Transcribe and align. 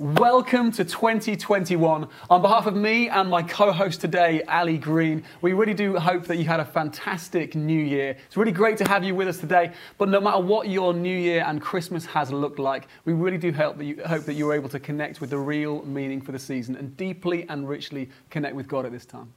Welcome 0.00 0.72
to 0.72 0.84
2021. 0.86 2.08
On 2.30 2.40
behalf 2.40 2.66
of 2.66 2.74
me 2.74 3.10
and 3.10 3.28
my 3.28 3.42
co 3.42 3.70
host 3.70 4.00
today, 4.00 4.42
Ali 4.44 4.78
Green, 4.78 5.22
we 5.42 5.52
really 5.52 5.74
do 5.74 5.94
hope 5.96 6.24
that 6.24 6.38
you 6.38 6.44
had 6.44 6.58
a 6.58 6.64
fantastic 6.64 7.54
new 7.54 7.78
year. 7.78 8.16
It's 8.24 8.34
really 8.34 8.50
great 8.50 8.78
to 8.78 8.88
have 8.88 9.04
you 9.04 9.14
with 9.14 9.28
us 9.28 9.36
today. 9.36 9.72
But 9.98 10.08
no 10.08 10.18
matter 10.18 10.38
what 10.38 10.70
your 10.70 10.94
new 10.94 11.14
year 11.14 11.44
and 11.46 11.60
Christmas 11.60 12.06
has 12.06 12.32
looked 12.32 12.58
like, 12.58 12.88
we 13.04 13.12
really 13.12 13.36
do 13.36 13.52
help 13.52 13.76
that 13.76 13.84
you, 13.84 14.02
hope 14.06 14.22
that 14.22 14.32
you 14.32 14.46
were 14.46 14.54
able 14.54 14.70
to 14.70 14.80
connect 14.80 15.20
with 15.20 15.28
the 15.28 15.38
real 15.38 15.84
meaning 15.84 16.22
for 16.22 16.32
the 16.32 16.38
season 16.38 16.76
and 16.76 16.96
deeply 16.96 17.46
and 17.50 17.68
richly 17.68 18.08
connect 18.30 18.56
with 18.56 18.68
God 18.68 18.86
at 18.86 18.92
this 18.92 19.04
time. 19.04 19.34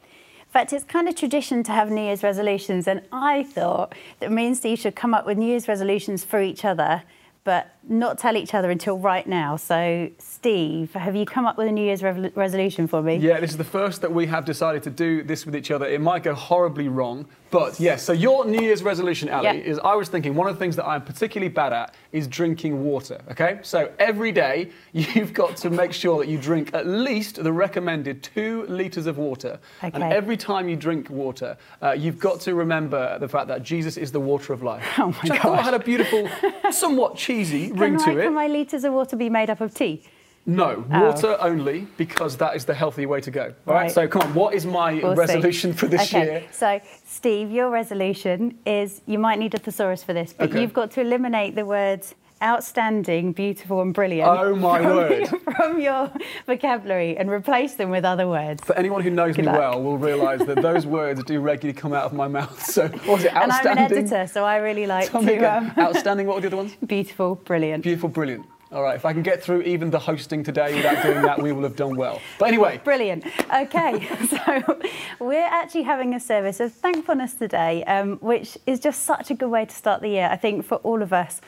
In 0.00 0.48
fact, 0.48 0.72
it's 0.72 0.84
kind 0.84 1.10
of 1.10 1.14
tradition 1.14 1.62
to 1.64 1.72
have 1.72 1.90
New 1.90 2.00
Year's 2.00 2.22
resolutions, 2.22 2.88
and 2.88 3.02
I 3.12 3.42
thought 3.42 3.94
that 4.20 4.32
me 4.32 4.46
and 4.46 4.56
Steve 4.56 4.78
should 4.78 4.96
come 4.96 5.12
up 5.12 5.26
with 5.26 5.36
New 5.36 5.48
Year's 5.48 5.68
resolutions 5.68 6.24
for 6.24 6.40
each 6.40 6.64
other 6.64 7.02
but 7.46 7.75
not 7.88 8.18
tell 8.18 8.36
each 8.36 8.54
other 8.54 8.70
until 8.70 8.98
right 8.98 9.26
now. 9.26 9.56
So, 9.56 10.10
Steve, 10.18 10.92
have 10.94 11.14
you 11.14 11.24
come 11.24 11.46
up 11.46 11.56
with 11.56 11.68
a 11.68 11.72
New 11.72 11.84
Year's 11.84 12.02
re- 12.02 12.32
resolution 12.34 12.86
for 12.86 13.02
me? 13.02 13.16
Yeah, 13.16 13.40
this 13.40 13.50
is 13.50 13.56
the 13.56 13.64
first 13.64 14.00
that 14.02 14.12
we 14.12 14.26
have 14.26 14.44
decided 14.44 14.82
to 14.84 14.90
do 14.90 15.22
this 15.22 15.46
with 15.46 15.54
each 15.54 15.70
other. 15.70 15.86
It 15.86 16.00
might 16.00 16.22
go 16.22 16.34
horribly 16.34 16.88
wrong, 16.88 17.26
but 17.50 17.78
yes. 17.78 18.02
So 18.02 18.12
your 18.12 18.44
New 18.44 18.60
Year's 18.60 18.82
resolution, 18.82 19.28
Ali, 19.28 19.64
is 19.64 19.78
I 19.78 19.94
was 19.94 20.08
thinking 20.08 20.34
one 20.34 20.48
of 20.48 20.54
the 20.54 20.58
things 20.58 20.76
that 20.76 20.86
I'm 20.86 21.02
particularly 21.02 21.52
bad 21.52 21.72
at 21.72 21.94
is 22.12 22.26
drinking 22.26 22.82
water. 22.84 23.20
Okay, 23.30 23.60
so 23.62 23.90
every 23.98 24.32
day 24.32 24.70
you've 24.92 25.32
got 25.32 25.56
to 25.58 25.70
make 25.70 25.92
sure 25.92 26.18
that 26.18 26.28
you 26.28 26.38
drink 26.38 26.74
at 26.74 26.86
least 26.86 27.42
the 27.42 27.52
recommended 27.52 28.22
two 28.22 28.66
liters 28.68 29.06
of 29.06 29.18
water, 29.18 29.58
okay. 29.82 29.90
and 29.94 30.02
every 30.02 30.36
time 30.36 30.68
you 30.68 30.76
drink 30.76 31.08
water, 31.08 31.56
uh, 31.82 31.92
you've 31.92 32.18
got 32.18 32.40
to 32.40 32.54
remember 32.54 33.18
the 33.18 33.28
fact 33.28 33.48
that 33.48 33.62
Jesus 33.62 33.96
is 33.96 34.10
the 34.10 34.20
water 34.20 34.52
of 34.52 34.62
life. 34.62 34.84
Oh 35.06 35.14
my 35.22 35.28
god! 35.28 35.30
I 35.30 35.38
thought 35.38 35.58
I 35.58 35.62
had 35.62 35.74
a 35.74 35.78
beautiful, 35.78 36.28
somewhat 36.72 37.16
cheesy 37.16 37.70
ring 37.80 37.98
to 37.98 38.18
it. 38.18 38.24
Can 38.24 38.34
my 38.34 38.46
litres 38.46 38.84
of 38.84 38.92
water 38.92 39.16
be 39.16 39.30
made 39.30 39.50
up 39.50 39.60
of 39.60 39.74
tea? 39.74 40.02
No, 40.48 40.84
oh. 40.92 41.06
water 41.06 41.36
only 41.40 41.88
because 41.96 42.36
that 42.36 42.54
is 42.54 42.64
the 42.64 42.74
healthy 42.74 43.04
way 43.04 43.20
to 43.20 43.32
go. 43.32 43.52
All 43.66 43.74
right. 43.74 43.82
right 43.82 43.92
so 43.92 44.06
come 44.06 44.22
on, 44.22 44.34
what 44.34 44.54
is 44.54 44.64
my 44.64 44.94
we'll 44.94 45.16
resolution 45.16 45.72
see. 45.72 45.78
for 45.78 45.86
this 45.88 46.14
okay. 46.14 46.24
year? 46.24 46.44
So, 46.52 46.80
Steve, 47.04 47.50
your 47.50 47.68
resolution 47.68 48.56
is 48.64 49.02
you 49.06 49.18
might 49.18 49.40
need 49.40 49.54
a 49.54 49.58
thesaurus 49.58 50.04
for 50.04 50.12
this, 50.12 50.32
but 50.32 50.50
okay. 50.50 50.60
you've 50.60 50.72
got 50.72 50.92
to 50.92 51.00
eliminate 51.00 51.56
the 51.56 51.64
words 51.64 52.14
outstanding, 52.46 53.32
beautiful, 53.32 53.82
and 53.82 53.92
brilliant. 53.92 54.30
Oh 54.30 54.54
my 54.54 54.78
from 54.80 54.96
word! 54.96 55.30
Your, 55.30 55.40
from 55.56 55.80
your 55.80 56.12
vocabulary 56.46 57.16
and 57.16 57.28
replace 57.28 57.74
them 57.74 57.90
with 57.90 58.04
other 58.04 58.28
words. 58.28 58.62
For 58.64 58.76
anyone 58.76 59.02
who 59.02 59.10
knows 59.10 59.34
Good 59.34 59.46
me 59.46 59.50
luck. 59.50 59.58
well, 59.58 59.82
will 59.82 59.98
realise 59.98 60.44
that 60.46 60.62
those 60.62 60.86
words 60.98 61.22
do 61.24 61.40
regularly 61.40 61.78
come 61.78 61.92
out 61.92 62.04
of 62.04 62.12
my 62.12 62.28
mouth. 62.28 62.46
So, 62.76 62.88
what 62.88 63.08
was 63.08 63.24
it? 63.24 63.34
Outstanding. 63.34 63.70
And 63.70 63.78
I'm 63.78 63.78
an 63.78 63.98
editor, 63.98 64.26
so 64.26 64.44
I 64.44 64.56
really 64.56 64.86
like 64.86 65.10
Tell 65.10 65.22
to. 65.22 65.36
Um, 65.38 65.72
outstanding. 65.78 66.26
What 66.26 66.36
were 66.36 66.40
the 66.42 66.48
other 66.48 66.56
ones? 66.56 66.76
Beautiful, 66.86 67.36
brilliant. 67.36 67.82
Beautiful, 67.82 68.08
brilliant. 68.10 68.46
All 68.72 68.82
right, 68.82 68.96
if 68.96 69.04
I 69.04 69.12
can 69.12 69.22
get 69.22 69.42
through 69.42 69.62
even 69.62 69.90
the 69.90 69.98
hosting 69.98 70.42
today 70.42 70.74
without 70.74 71.02
doing 71.02 71.22
that, 71.22 71.40
we 71.40 71.52
will 71.52 71.62
have 71.62 71.76
done 71.76 71.96
well. 71.96 72.20
But 72.38 72.48
anyway. 72.48 72.80
Brilliant. 72.82 73.24
Okay, 73.54 74.08
so 74.28 74.80
we're 75.20 75.40
actually 75.40 75.84
having 75.84 76.14
a 76.14 76.20
service 76.20 76.58
of 76.58 76.72
thankfulness 76.72 77.34
today, 77.34 77.84
um, 77.84 78.16
which 78.18 78.58
is 78.66 78.80
just 78.80 79.04
such 79.04 79.30
a 79.30 79.34
good 79.34 79.50
way 79.50 79.64
to 79.64 79.74
start 79.74 80.02
the 80.02 80.08
year, 80.08 80.28
I 80.30 80.36
think, 80.36 80.64
for 80.64 80.76
all 80.78 81.00
of 81.00 81.12
us. 81.12 81.40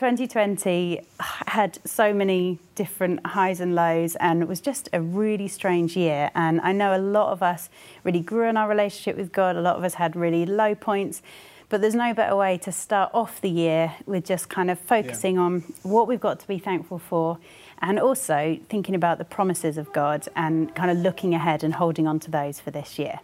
2020 0.00 0.98
had 1.46 1.78
so 1.84 2.14
many 2.14 2.58
different 2.74 3.26
highs 3.26 3.60
and 3.60 3.74
lows, 3.74 4.16
and 4.16 4.40
it 4.40 4.48
was 4.48 4.58
just 4.58 4.88
a 4.94 5.02
really 5.02 5.46
strange 5.46 5.94
year. 5.94 6.30
And 6.34 6.58
I 6.62 6.72
know 6.72 6.96
a 6.96 6.98
lot 6.98 7.32
of 7.32 7.42
us 7.42 7.68
really 8.02 8.20
grew 8.20 8.48
in 8.48 8.56
our 8.56 8.66
relationship 8.66 9.18
with 9.18 9.30
God, 9.30 9.56
a 9.56 9.60
lot 9.60 9.76
of 9.76 9.84
us 9.84 9.92
had 9.92 10.16
really 10.16 10.46
low 10.46 10.74
points. 10.74 11.20
But 11.68 11.82
there's 11.82 11.94
no 11.94 12.14
better 12.14 12.34
way 12.34 12.56
to 12.56 12.72
start 12.72 13.10
off 13.12 13.42
the 13.42 13.50
year 13.50 13.92
with 14.06 14.24
just 14.24 14.48
kind 14.48 14.70
of 14.70 14.78
focusing 14.78 15.34
yeah. 15.34 15.42
on 15.42 15.60
what 15.82 16.08
we've 16.08 16.18
got 16.18 16.40
to 16.40 16.48
be 16.48 16.58
thankful 16.58 16.98
for 16.98 17.36
and 17.82 18.00
also 18.00 18.58
thinking 18.70 18.94
about 18.94 19.18
the 19.18 19.26
promises 19.26 19.76
of 19.76 19.92
God 19.92 20.26
and 20.34 20.74
kind 20.74 20.90
of 20.90 20.96
looking 20.96 21.34
ahead 21.34 21.62
and 21.62 21.74
holding 21.74 22.06
on 22.06 22.18
to 22.20 22.30
those 22.30 22.58
for 22.58 22.70
this 22.70 22.98
year. 22.98 23.20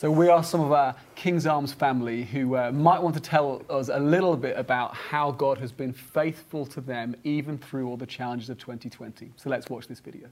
So 0.00 0.10
we 0.10 0.30
are 0.30 0.42
some 0.42 0.62
of 0.62 0.72
our 0.72 0.94
King's 1.14 1.46
Arms 1.46 1.74
family 1.74 2.24
who 2.24 2.56
uh, 2.56 2.72
might 2.72 3.02
want 3.02 3.14
to 3.16 3.20
tell 3.20 3.60
us 3.68 3.90
a 3.90 3.98
little 3.98 4.34
bit 4.34 4.56
about 4.56 4.94
how 4.94 5.30
God 5.30 5.58
has 5.58 5.72
been 5.72 5.92
faithful 5.92 6.64
to 6.68 6.80
them 6.80 7.14
even 7.22 7.58
through 7.58 7.86
all 7.86 7.98
the 7.98 8.06
challenges 8.06 8.48
of 8.48 8.56
2020. 8.56 9.30
So 9.36 9.50
let's 9.50 9.68
watch 9.68 9.88
this 9.88 10.00
video. 10.00 10.28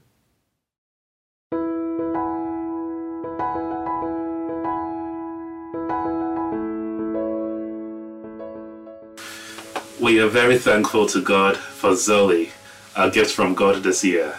We 10.01 10.19
are 10.19 10.29
very 10.29 10.57
thankful 10.57 11.05
to 11.09 11.21
God 11.21 11.55
for 11.55 11.95
Zoe, 11.95 12.49
our 12.95 13.11
gift 13.11 13.35
from 13.35 13.53
God 13.53 13.83
this 13.83 14.03
year. 14.03 14.35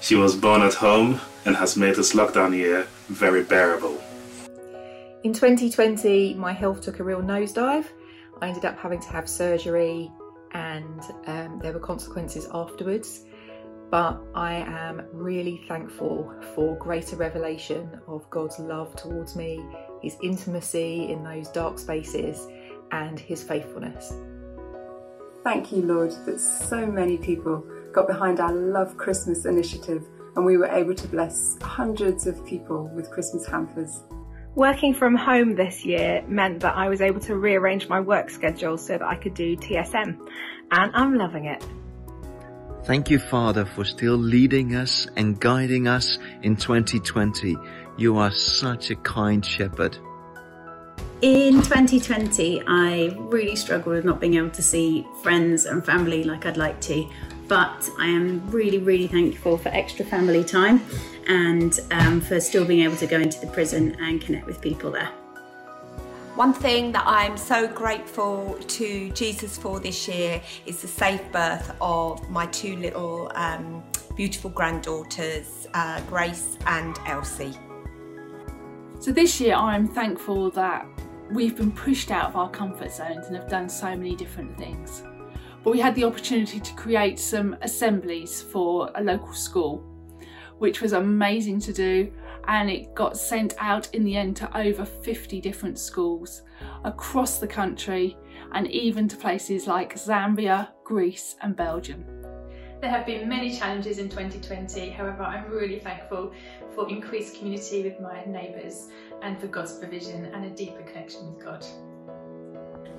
She 0.00 0.14
was 0.14 0.36
born 0.36 0.62
at 0.62 0.74
home 0.74 1.20
and 1.44 1.56
has 1.56 1.76
made 1.76 1.96
this 1.96 2.14
lockdown 2.14 2.54
year 2.54 2.86
very 3.08 3.42
bearable. 3.42 4.00
In 5.24 5.32
2020, 5.32 6.34
my 6.34 6.52
health 6.52 6.80
took 6.80 7.00
a 7.00 7.04
real 7.04 7.20
nosedive. 7.20 7.86
I 8.40 8.48
ended 8.48 8.64
up 8.64 8.78
having 8.78 9.00
to 9.00 9.08
have 9.08 9.28
surgery 9.28 10.12
and 10.52 11.00
um, 11.26 11.58
there 11.60 11.72
were 11.72 11.80
consequences 11.80 12.46
afterwards. 12.54 13.24
But 13.90 14.20
I 14.36 14.54
am 14.54 15.02
really 15.12 15.64
thankful 15.66 16.32
for 16.54 16.76
greater 16.76 17.16
revelation 17.16 18.00
of 18.06 18.30
God's 18.30 18.60
love 18.60 18.94
towards 18.94 19.34
me, 19.34 19.60
His 20.02 20.16
intimacy 20.22 21.10
in 21.10 21.24
those 21.24 21.48
dark 21.48 21.80
spaces, 21.80 22.46
and 22.92 23.18
His 23.18 23.42
faithfulness. 23.42 24.12
Thank 25.42 25.72
you, 25.72 25.82
Lord, 25.82 26.12
that 26.26 26.38
so 26.38 26.86
many 26.86 27.16
people 27.16 27.64
got 27.92 28.06
behind 28.06 28.38
our 28.38 28.52
Love 28.52 28.96
Christmas 28.96 29.46
initiative 29.46 30.06
and 30.36 30.46
we 30.46 30.58
were 30.58 30.66
able 30.66 30.94
to 30.94 31.08
bless 31.08 31.56
hundreds 31.60 32.28
of 32.28 32.46
people 32.46 32.86
with 32.94 33.10
Christmas 33.10 33.46
hampers. 33.46 34.02
Working 34.58 34.92
from 34.92 35.14
home 35.14 35.54
this 35.54 35.84
year 35.84 36.24
meant 36.26 36.58
that 36.62 36.74
I 36.74 36.88
was 36.88 37.00
able 37.00 37.20
to 37.20 37.36
rearrange 37.36 37.88
my 37.88 38.00
work 38.00 38.28
schedule 38.28 38.76
so 38.76 38.94
that 38.94 39.06
I 39.06 39.14
could 39.14 39.34
do 39.34 39.56
TSM, 39.56 40.18
and 40.72 40.90
I'm 40.96 41.14
loving 41.14 41.44
it. 41.44 41.64
Thank 42.82 43.08
you, 43.08 43.20
Father, 43.20 43.64
for 43.64 43.84
still 43.84 44.16
leading 44.16 44.74
us 44.74 45.06
and 45.14 45.38
guiding 45.38 45.86
us 45.86 46.18
in 46.42 46.56
2020. 46.56 47.56
You 47.98 48.18
are 48.18 48.32
such 48.32 48.90
a 48.90 48.96
kind 48.96 49.46
shepherd. 49.46 49.96
In 51.22 51.62
2020, 51.62 52.64
I 52.66 53.16
really 53.16 53.54
struggled 53.54 53.94
with 53.94 54.04
not 54.04 54.18
being 54.18 54.34
able 54.34 54.50
to 54.50 54.62
see 54.62 55.06
friends 55.22 55.66
and 55.66 55.86
family 55.86 56.24
like 56.24 56.46
I'd 56.46 56.56
like 56.56 56.80
to 56.80 57.08
but 57.48 57.88
I 57.98 58.06
am 58.06 58.48
really, 58.50 58.78
really 58.78 59.06
thankful 59.06 59.56
for 59.56 59.70
extra 59.70 60.04
family 60.04 60.44
time 60.44 60.82
and 61.28 61.80
um, 61.90 62.20
for 62.20 62.40
still 62.40 62.64
being 62.64 62.82
able 62.82 62.96
to 62.96 63.06
go 63.06 63.18
into 63.18 63.40
the 63.40 63.46
prison 63.46 63.96
and 64.00 64.20
connect 64.20 64.46
with 64.46 64.60
people 64.60 64.90
there. 64.90 65.10
One 66.34 66.52
thing 66.52 66.92
that 66.92 67.04
I'm 67.06 67.36
so 67.36 67.66
grateful 67.66 68.58
to 68.66 69.10
Jesus 69.10 69.58
for 69.58 69.80
this 69.80 70.06
year 70.06 70.40
is 70.66 70.80
the 70.82 70.88
safe 70.88 71.22
birth 71.32 71.74
of 71.80 72.28
my 72.30 72.46
two 72.46 72.76
little 72.76 73.30
um, 73.34 73.82
beautiful 74.16 74.50
granddaughters, 74.50 75.66
uh, 75.74 76.00
Grace 76.02 76.56
and 76.66 76.96
Elsie. 77.06 77.54
So 79.00 79.12
this 79.12 79.40
year 79.40 79.54
I'm 79.54 79.88
thankful 79.88 80.50
that 80.52 80.86
we've 81.30 81.56
been 81.56 81.72
pushed 81.72 82.10
out 82.10 82.26
of 82.26 82.36
our 82.36 82.50
comfort 82.50 82.92
zones 82.92 83.26
and 83.26 83.36
have 83.36 83.48
done 83.48 83.68
so 83.68 83.88
many 83.96 84.14
different 84.16 84.56
things 84.56 85.02
but 85.64 85.72
we 85.72 85.80
had 85.80 85.94
the 85.94 86.04
opportunity 86.04 86.60
to 86.60 86.74
create 86.74 87.18
some 87.18 87.56
assemblies 87.62 88.40
for 88.40 88.90
a 88.94 89.02
local 89.02 89.32
school, 89.34 89.84
which 90.58 90.80
was 90.80 90.92
amazing 90.92 91.60
to 91.60 91.72
do. 91.72 92.12
And 92.46 92.70
it 92.70 92.94
got 92.94 93.16
sent 93.16 93.54
out 93.58 93.94
in 93.94 94.04
the 94.04 94.16
end 94.16 94.36
to 94.36 94.56
over 94.56 94.84
50 94.84 95.40
different 95.40 95.78
schools 95.78 96.42
across 96.84 97.38
the 97.38 97.46
country 97.46 98.16
and 98.52 98.66
even 98.70 99.08
to 99.08 99.16
places 99.16 99.66
like 99.66 99.94
Zambia, 99.94 100.68
Greece, 100.84 101.36
and 101.42 101.54
Belgium. 101.54 102.04
There 102.80 102.90
have 102.90 103.06
been 103.06 103.28
many 103.28 103.54
challenges 103.54 103.98
in 103.98 104.08
2020, 104.08 104.90
however, 104.90 105.24
I'm 105.24 105.50
really 105.50 105.80
thankful 105.80 106.32
for 106.74 106.88
increased 106.88 107.36
community 107.36 107.82
with 107.82 108.00
my 108.00 108.24
neighbours 108.24 108.86
and 109.20 109.38
for 109.40 109.48
God's 109.48 109.72
provision 109.72 110.26
and 110.26 110.44
a 110.44 110.50
deeper 110.50 110.82
connection 110.82 111.34
with 111.34 111.44
God. 111.44 111.66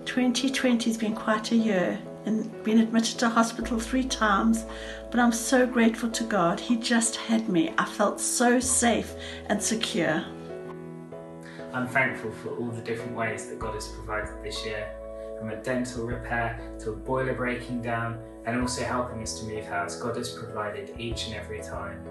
2020 0.10 0.90
has 0.90 0.98
been 0.98 1.14
quite 1.14 1.52
a 1.52 1.56
year 1.56 2.00
and 2.26 2.64
been 2.64 2.80
admitted 2.80 3.20
to 3.20 3.30
hospital 3.30 3.80
three 3.80 4.04
times, 4.04 4.66
but 5.12 5.20
I'm 5.20 5.32
so 5.32 5.68
grateful 5.68 6.10
to 6.10 6.24
God. 6.24 6.60
He 6.60 6.78
just 6.78 7.16
had 7.16 7.48
me. 7.48 7.72
I 7.78 7.86
felt 7.86 8.20
so 8.20 8.60
safe 8.60 9.14
and 9.50 9.62
secure. 9.62 10.26
I'm 11.74 11.88
thankful 11.88 12.32
for 12.32 12.58
all 12.58 12.72
the 12.72 12.82
different 12.82 13.16
ways 13.16 13.50
that 13.50 13.60
God 13.60 13.76
has 13.76 13.88
provided 13.90 14.34
this 14.44 14.66
year, 14.66 14.92
from 15.38 15.52
a 15.52 15.58
dental 15.58 16.08
repair 16.08 16.60
to 16.80 16.90
a 16.90 16.96
boiler 16.96 17.36
breaking 17.36 17.84
down, 17.84 18.18
and 18.48 18.60
also 18.60 18.84
helping 18.84 19.22
us 19.22 19.40
to 19.40 19.46
move 19.46 19.66
house. 19.66 19.96
God 20.02 20.18
has 20.18 20.32
provided 20.32 20.92
each 20.98 21.28
and 21.28 21.36
every 21.36 21.62
time. 21.62 22.04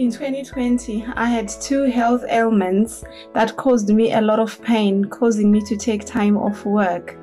In 0.00 0.10
2020, 0.10 1.04
I 1.14 1.26
had 1.26 1.46
two 1.46 1.82
health 1.82 2.24
ailments 2.26 3.04
that 3.34 3.58
caused 3.58 3.90
me 3.90 4.14
a 4.14 4.20
lot 4.22 4.38
of 4.38 4.58
pain, 4.62 5.04
causing 5.04 5.52
me 5.52 5.60
to 5.66 5.76
take 5.76 6.06
time 6.06 6.38
off 6.38 6.64
work. 6.64 7.18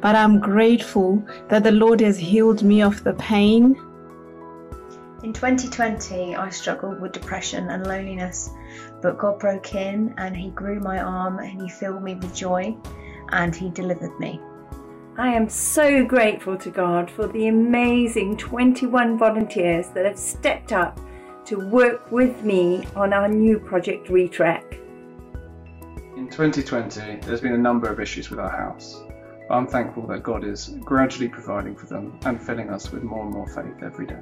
But 0.00 0.16
I'm 0.16 0.40
grateful 0.40 1.22
that 1.50 1.62
the 1.62 1.72
Lord 1.72 2.00
has 2.00 2.16
healed 2.16 2.62
me 2.62 2.80
of 2.80 3.04
the 3.04 3.12
pain. 3.12 3.76
In 5.22 5.34
2020, 5.34 6.34
I 6.34 6.48
struggled 6.48 7.02
with 7.02 7.12
depression 7.12 7.68
and 7.68 7.86
loneliness, 7.86 8.48
but 9.02 9.18
God 9.18 9.38
broke 9.38 9.74
in 9.74 10.14
and 10.16 10.34
He 10.34 10.48
grew 10.52 10.80
my 10.80 11.02
arm 11.02 11.38
and 11.38 11.60
He 11.60 11.68
filled 11.68 12.02
me 12.02 12.14
with 12.14 12.34
joy 12.34 12.74
and 13.28 13.54
He 13.54 13.68
delivered 13.68 14.18
me. 14.18 14.40
I 15.18 15.28
am 15.34 15.50
so 15.50 16.02
grateful 16.02 16.56
to 16.56 16.70
God 16.70 17.10
for 17.10 17.26
the 17.26 17.48
amazing 17.48 18.38
21 18.38 19.18
volunteers 19.18 19.88
that 19.88 20.06
have 20.06 20.18
stepped 20.18 20.72
up 20.72 20.98
to 21.46 21.56
work 21.56 22.10
with 22.10 22.44
me 22.44 22.86
on 22.94 23.12
our 23.12 23.28
new 23.28 23.58
project 23.58 24.08
Retrack. 24.08 24.78
In 26.16 26.28
2020, 26.28 27.16
there's 27.26 27.40
been 27.40 27.54
a 27.54 27.58
number 27.58 27.88
of 27.88 28.00
issues 28.00 28.30
with 28.30 28.38
our 28.38 28.50
house. 28.50 29.02
But 29.48 29.54
I'm 29.54 29.66
thankful 29.66 30.06
that 30.06 30.22
God 30.22 30.44
is 30.44 30.76
gradually 30.80 31.28
providing 31.28 31.74
for 31.74 31.86
them 31.86 32.18
and 32.24 32.40
filling 32.40 32.70
us 32.70 32.92
with 32.92 33.02
more 33.02 33.24
and 33.24 33.32
more 33.32 33.48
faith 33.48 33.82
every 33.82 34.06
day. 34.06 34.20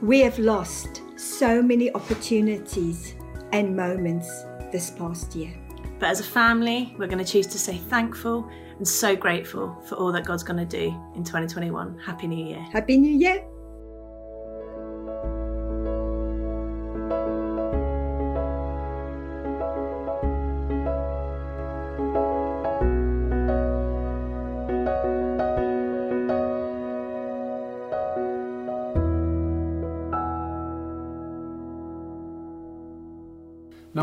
We 0.00 0.20
have 0.20 0.38
lost 0.38 1.02
so 1.16 1.62
many 1.62 1.92
opportunities 1.94 3.14
and 3.52 3.76
moments 3.76 4.44
this 4.72 4.90
past 4.90 5.34
year. 5.34 5.54
But 5.98 6.08
as 6.08 6.20
a 6.20 6.24
family, 6.24 6.94
we're 6.98 7.08
going 7.08 7.22
to 7.22 7.30
choose 7.30 7.46
to 7.48 7.58
say 7.58 7.76
thankful 7.76 8.48
and 8.78 8.88
so 8.88 9.14
grateful 9.14 9.74
for 9.86 9.96
all 9.96 10.10
that 10.12 10.24
God's 10.24 10.42
going 10.42 10.56
to 10.56 10.64
do 10.64 10.86
in 11.14 11.24
2021. 11.24 11.98
Happy 11.98 12.26
New 12.26 12.46
Year. 12.46 12.60
Happy 12.72 12.96
New 12.96 13.14
Year. 13.14 13.44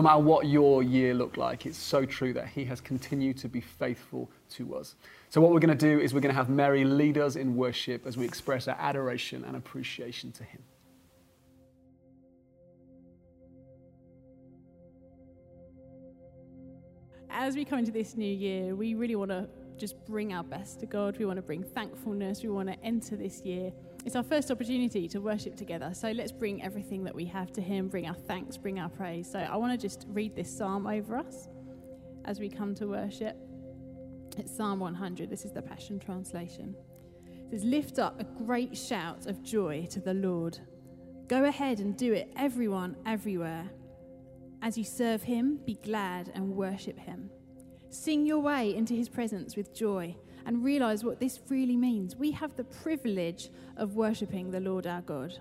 Matter 0.08 0.20
what 0.20 0.48
your 0.48 0.84
year 0.84 1.14
looked 1.14 1.38
like, 1.38 1.66
it's 1.66 1.78
so 1.78 2.06
true 2.06 2.32
that 2.34 2.48
He 2.48 2.64
has 2.66 2.80
continued 2.80 3.38
to 3.40 3.50
be 3.50 3.60
faithful 3.60 4.30
to 4.52 4.76
us. 4.76 4.96
So, 5.30 5.42
what 5.42 5.52
we're 5.52 5.60
going 5.60 5.78
to 5.78 5.88
do 5.90 6.00
is 6.00 6.14
we're 6.14 6.22
going 6.22 6.34
to 6.34 6.38
have 6.38 6.50
Mary 6.50 6.86
lead 6.86 7.18
us 7.18 7.36
in 7.36 7.58
worship 7.58 8.08
as 8.08 8.16
we 8.16 8.24
express 8.24 8.70
our 8.70 8.78
adoration 8.80 9.44
and 9.44 9.58
appreciation 9.58 10.32
to 10.34 10.44
Him. 10.44 10.62
As 17.30 17.56
we 17.56 17.66
come 17.66 17.80
into 17.80 17.92
this 17.92 18.16
new 18.16 18.26
year, 18.26 18.76
we 18.76 18.96
really 18.96 19.16
want 19.16 19.32
to 19.32 19.50
just 19.78 20.04
bring 20.06 20.34
our 20.34 20.44
best 20.44 20.80
to 20.80 20.86
God. 20.86 21.18
We 21.18 21.26
want 21.26 21.38
to 21.38 21.44
bring 21.44 21.64
thankfulness. 21.64 22.42
We 22.42 22.50
want 22.50 22.70
to 22.70 22.84
enter 22.84 23.16
this 23.18 23.42
year 23.42 23.72
it's 24.08 24.16
our 24.16 24.24
first 24.24 24.50
opportunity 24.50 25.06
to 25.06 25.20
worship 25.20 25.58
together. 25.58 25.92
So 25.94 26.12
let's 26.12 26.32
bring 26.32 26.64
everything 26.64 27.04
that 27.04 27.14
we 27.14 27.26
have 27.26 27.52
to 27.52 27.62
Him, 27.62 27.90
bring 27.90 28.08
our 28.08 28.14
thanks, 28.14 28.56
bring 28.56 28.80
our 28.80 28.88
praise. 28.88 29.30
So 29.30 29.38
I 29.40 29.58
want 29.58 29.74
to 29.74 29.78
just 29.78 30.06
read 30.08 30.34
this 30.34 30.50
psalm 30.50 30.88
over 30.88 31.18
us 31.18 31.50
as 32.24 32.40
we 32.40 32.48
come 32.48 32.74
to 32.76 32.88
worship. 32.88 33.36
It's 34.38 34.56
Psalm 34.56 34.80
100. 34.80 35.30
This 35.30 35.44
is 35.44 35.52
the 35.52 35.62
Passion 35.62 36.00
Translation. 36.00 36.74
It 37.28 37.52
says, 37.52 37.66
Lift 37.66 38.00
up 38.00 38.18
a 38.22 38.24
great 38.24 38.78
shout 38.78 39.26
of 39.26 39.44
joy 39.44 39.86
to 39.90 40.00
the 40.00 40.14
Lord. 40.14 40.58
Go 41.28 41.44
ahead 41.44 41.82
and 41.82 41.98
do 41.98 42.14
it, 42.14 42.32
everyone, 42.38 42.96
everywhere. 43.06 43.70
As 44.62 44.78
you 44.78 44.86
serve 44.86 45.22
Him, 45.22 45.60
be 45.66 45.76
glad 45.84 46.32
and 46.34 46.56
worship 46.56 46.98
Him. 46.98 47.30
Sing 47.90 48.26
your 48.26 48.40
way 48.40 48.74
into 48.74 48.94
His 48.94 49.10
presence 49.10 49.58
with 49.58 49.76
joy 49.76 50.16
and 50.48 50.64
realize 50.64 51.04
what 51.04 51.20
this 51.20 51.42
really 51.50 51.76
means. 51.76 52.16
We 52.16 52.32
have 52.32 52.56
the 52.56 52.64
privilege 52.64 53.52
of 53.76 53.96
worshipping 53.96 54.50
the 54.50 54.62
Lord 54.62 54.88
our 54.88 55.02
God, 55.02 55.38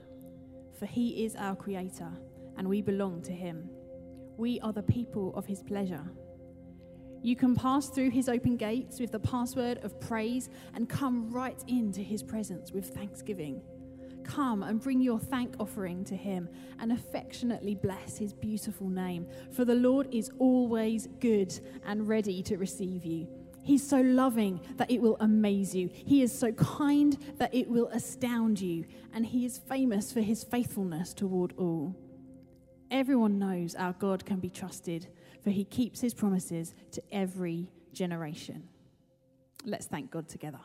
for 0.79 0.85
he 0.85 1.25
is 1.25 1.37
our 1.37 1.55
creator 1.55 2.11
and 2.59 2.69
we 2.69 2.83
belong 2.83 3.23
to 3.23 3.33
him. 3.33 3.71
We 4.37 4.61
are 4.61 4.73
the 4.73 4.83
people 4.83 5.33
of 5.37 5.47
his 5.47 5.63
pleasure. 5.63 6.05
You 7.23 7.37
can 7.37 7.55
pass 7.55 7.89
through 7.89 8.11
his 8.11 8.29
open 8.29 8.57
gates 8.57 8.99
with 8.99 9.13
the 9.13 9.21
password 9.21 9.79
of 9.85 9.99
praise 10.01 10.51
and 10.75 10.89
come 10.89 11.31
right 11.31 11.63
into 11.69 12.01
his 12.01 12.23
presence 12.23 12.73
with 12.73 12.91
thanksgiving. 12.91 13.63
Come 14.25 14.65
and 14.65 14.81
bring 14.81 15.01
your 15.01 15.21
thank 15.21 15.55
offering 15.61 16.05
to 16.05 16.17
him 16.17 16.49
and 16.81 16.91
affectionately 16.91 17.77
bless 17.77 18.19
his 18.19 18.33
beautiful 18.33 18.89
name, 18.89 19.27
for 19.53 19.65
the 19.65 19.75
Lord 19.75 20.09
is 20.13 20.31
always 20.41 21.07
good 21.21 21.57
and 21.87 22.09
ready 22.09 22.43
to 22.43 22.57
receive 22.57 23.05
you. 23.05 23.29
He's 23.67 23.85
so 23.85 24.01
loving 24.01 24.61
that 24.77 24.93
it 24.93 25.03
will 25.03 25.17
amaze 25.19 25.75
you. 25.75 25.91
He 25.93 26.23
is 26.23 26.37
so 26.37 26.53
kind 26.53 27.19
that 27.39 27.53
it 27.53 27.69
will 27.69 27.89
astound 27.89 28.61
you. 28.61 28.85
And 29.13 29.27
he 29.27 29.45
is 29.45 29.59
famous 29.59 30.13
for 30.13 30.21
his 30.21 30.45
faithfulness 30.45 31.13
toward 31.13 31.53
all. 31.59 31.97
Everyone 32.93 33.41
knows 33.41 33.75
our 33.75 33.93
God 33.95 34.25
can 34.25 34.39
be 34.39 34.51
trusted, 34.51 35.09
for 35.43 35.51
he 35.51 35.65
keeps 35.65 36.01
his 36.01 36.15
promises 36.15 36.75
to 36.93 37.03
every 37.11 37.73
generation. 37.93 38.69
Let's 39.65 39.87
thank 39.87 40.13
God 40.13 40.29
together. 40.29 40.61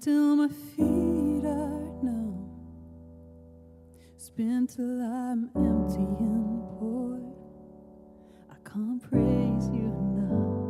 Till 0.00 0.36
my 0.36 0.48
feet 0.48 1.44
are 1.44 2.02
numb. 2.02 2.48
Spin 4.16 4.66
till 4.66 5.02
I'm 5.02 5.50
empty 5.56 6.06
and 6.20 6.62
poor. 6.78 7.20
I 8.50 8.56
can't 8.68 9.02
praise 9.02 9.68
you 9.68 9.88
enough. 10.14 10.68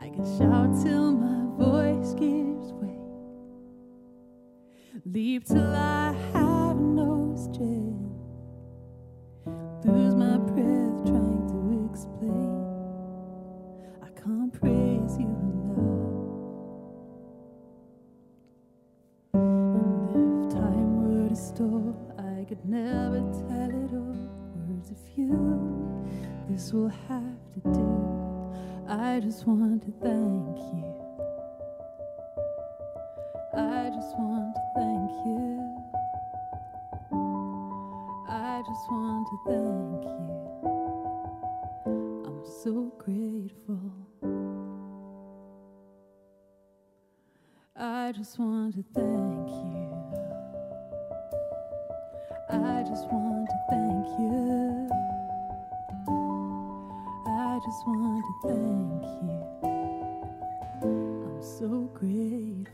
I 0.00 0.08
can 0.08 0.24
shout 0.38 0.70
till 0.82 1.12
my 1.12 1.40
voice 1.58 2.14
gives 2.14 2.72
way. 2.72 2.98
Leap 5.04 5.46
till 5.46 5.74
I 5.74 6.14
have 6.32 6.43
could 22.54 22.70
never 22.70 23.18
tell 23.48 23.68
it 23.68 23.92
all. 23.92 24.16
Words 24.68 24.90
of 24.90 24.98
you, 25.16 26.06
this 26.48 26.72
will 26.72 26.88
have 26.88 27.52
to 27.52 27.60
do. 27.72 28.54
I 28.88 29.20
just 29.20 29.46
want 29.46 29.82
to 29.82 29.90
thank 30.00 30.58
you. 30.72 30.84
I 33.56 33.90
just 33.92 34.16
want 34.18 34.54
to 34.54 34.60
thank 34.76 35.10
you. 35.26 35.42
I 38.28 38.62
just 38.64 38.90
want 38.90 39.26
to 39.30 39.36
thank 39.50 40.04
you. 40.04 40.34
I'm 42.26 42.44
so 42.62 42.72
grateful. 42.98 43.80
I 47.76 48.12
just 48.12 48.38
want 48.38 48.74
to 48.76 48.84
thank 48.94 49.48
you. 49.48 49.83
I 52.54 52.84
just 52.88 53.06
want 53.12 53.48
to 53.50 53.58
thank 53.68 54.06
you. 54.20 54.88
I 57.26 57.60
just 57.64 57.86
want 57.86 58.24
to 58.26 58.34
thank 58.48 59.04
you. 59.24 59.38
I'm 60.82 61.42
so 61.42 61.68
grateful. 61.94 62.73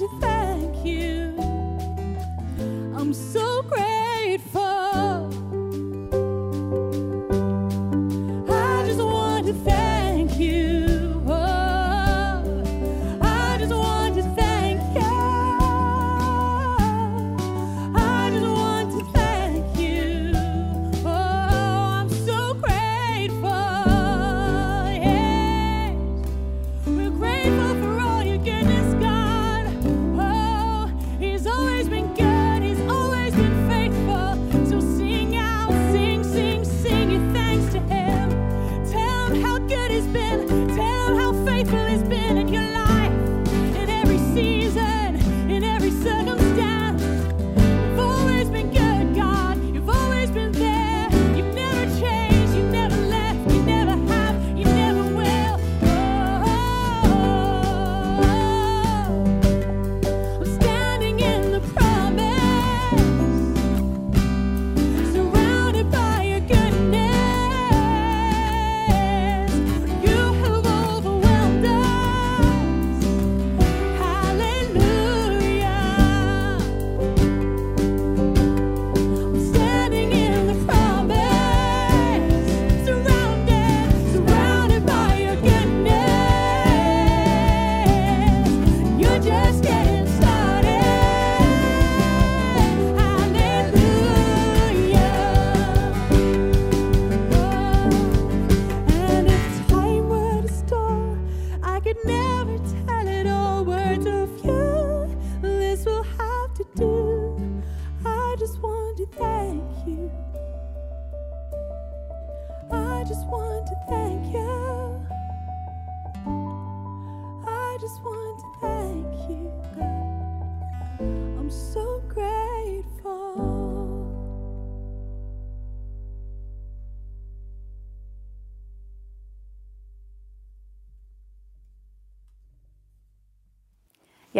to 0.00 0.08
thank 0.18 0.82
you. 0.82 1.34
I'm 2.96 3.12
so 3.12 3.49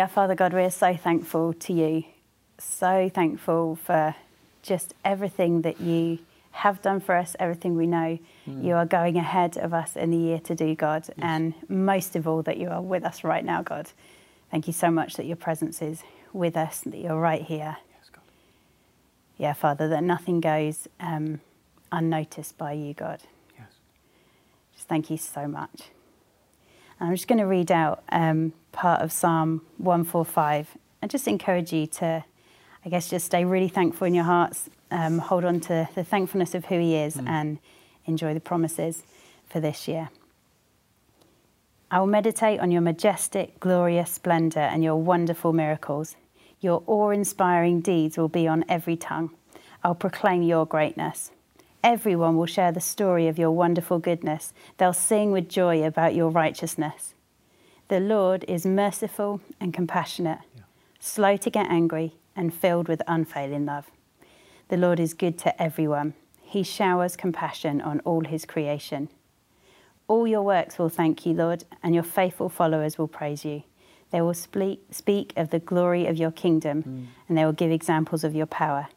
Yeah, 0.01 0.07
Father 0.07 0.35
God, 0.35 0.55
we're 0.55 0.71
so 0.71 0.97
thankful 0.97 1.53
to 1.53 1.75
you. 1.75 2.05
So 2.57 3.11
thankful 3.13 3.77
for 3.77 4.15
just 4.63 4.95
everything 5.05 5.61
that 5.61 5.79
you 5.79 6.21
have 6.53 6.81
done 6.81 7.01
for 7.01 7.15
us, 7.15 7.37
everything 7.39 7.77
we 7.77 7.87
know. 7.87 8.19
Mm. 8.49 8.65
You 8.65 8.77
are 8.77 8.87
going 8.87 9.19
ahead 9.19 9.59
of 9.59 9.75
us 9.75 9.97
in 9.97 10.11
the 10.11 10.17
year 10.17 10.39
to 10.39 10.55
do, 10.55 10.75
God, 10.75 11.07
and 11.19 11.53
most 11.69 12.17
of 12.17 12.27
all, 12.27 12.41
that 12.45 12.57
you 12.57 12.71
are 12.71 12.81
with 12.81 13.05
us 13.05 13.25
right 13.25 13.45
now, 13.45 13.61
God. 13.61 13.91
Thank 14.51 14.67
you 14.67 14.73
so 14.73 14.91
much 14.91 15.17
that 15.17 15.27
your 15.27 15.37
presence 15.37 15.83
is 15.83 16.03
with 16.33 16.57
us, 16.57 16.81
that 16.87 16.97
you're 16.97 17.21
right 17.21 17.43
here. 17.43 17.77
Yes, 17.95 18.09
God. 18.11 18.25
Yeah, 19.37 19.53
Father, 19.53 19.87
that 19.89 20.03
nothing 20.03 20.41
goes 20.41 20.89
um, 20.99 21.43
unnoticed 21.93 22.57
by 22.57 22.73
you, 22.73 22.95
God. 22.95 23.21
Yes. 23.59 23.69
Just 24.75 24.89
thank 24.89 25.11
you 25.11 25.19
so 25.19 25.47
much. 25.47 25.91
I'm 27.03 27.15
just 27.15 27.29
going 27.29 27.39
to 27.39 27.47
read 27.47 27.73
out 27.73 28.03
um, 28.11 28.53
part 28.73 29.01
of 29.01 29.11
Psalm 29.11 29.63
145 29.79 30.77
and 31.01 31.11
just 31.11 31.27
encourage 31.27 31.73
you 31.73 31.87
to, 31.87 32.25
I 32.85 32.89
guess, 32.91 33.09
just 33.09 33.25
stay 33.25 33.43
really 33.43 33.69
thankful 33.69 34.07
in 34.07 34.15
your 34.15 34.25
hearts, 34.25 34.69
um, 34.91 35.19
hold 35.19 35.47
on 35.47 35.61
to 35.61 35.89
the 35.95 36.05
thankfulness 36.05 36.55
of 36.55 36.67
who 36.67 36.79
He 36.79 36.97
is, 36.97 37.17
and 37.17 37.59
enjoy 38.05 38.35
the 38.35 38.41
promises 38.41 39.03
for 39.49 39.61
this 39.61 39.89
year. 39.89 40.11
I 41.91 42.01
will 42.01 42.07
meditate 42.07 42.61
on 42.61 42.71
your 42.71 42.83
majestic, 42.83 43.59
glorious 43.61 44.13
splendour 44.13 44.63
and 44.63 44.85
your 44.85 44.97
wonderful 44.97 45.55
miracles. 45.55 46.17
Your 46.61 46.83
awe 46.87 47.11
inspiring 47.11 47.81
deeds 47.81 48.19
will 48.19 48.29
be 48.29 48.47
on 48.47 48.65
every 48.69 48.97
tongue. 48.97 49.31
I'll 49.83 49.95
proclaim 49.95 50.43
your 50.43 50.67
greatness. 50.67 51.33
Everyone 51.83 52.37
will 52.37 52.47
share 52.47 52.73
the 52.73 52.81
story 52.81 53.27
of 53.27 53.39
your 53.39 53.51
wonderful 53.51 53.99
goodness. 53.99 54.53
They'll 54.77 54.93
sing 54.93 55.33
with 55.33 55.49
joy 55.49 55.83
about 55.83 56.15
your 56.15 56.29
righteousness. 56.29 57.15
The 57.89 58.01
Lord 58.01 58.45
is 58.47 58.67
merciful 58.67 59.41
and 59.59 59.73
compassionate, 59.73 60.41
slow 60.99 61.37
to 61.39 61.51
get 61.51 61.71
angry, 61.71 62.15
and 62.37 62.53
filled 62.53 62.87
with 62.87 63.03
unfailing 63.07 63.67
love. 63.67 63.91
The 64.69 64.77
Lord 64.77 65.01
is 65.01 65.15
good 65.15 65.39
to 65.39 65.61
everyone. 65.61 66.15
He 66.43 66.63
showers 66.63 67.17
compassion 67.17 67.81
on 67.81 68.01
all 68.01 68.25
his 68.25 68.45
creation. 68.45 69.09
All 70.07 70.27
your 70.27 70.43
works 70.43 70.79
will 70.79 70.89
thank 70.89 71.25
you, 71.25 71.33
Lord, 71.33 71.65
and 71.83 71.95
your 71.95 72.05
faithful 72.05 72.49
followers 72.49 72.99
will 72.99 73.09
praise 73.09 73.45
you. 73.45 73.63
They 74.11 74.21
will 74.21 74.35
speak, 74.35 75.33
of 75.37 75.51
the 75.51 75.61
glory 75.61 76.07
of 76.07 76.17
your 76.17 76.33
kingdom, 76.33 76.83
mm. 76.83 77.07
and 77.29 77.39
they 77.39 77.45
will 77.45 77.53
give 77.53 77.71
examples 77.71 78.25
of 78.25 78.35
your 78.35 78.47
power. 78.47 78.89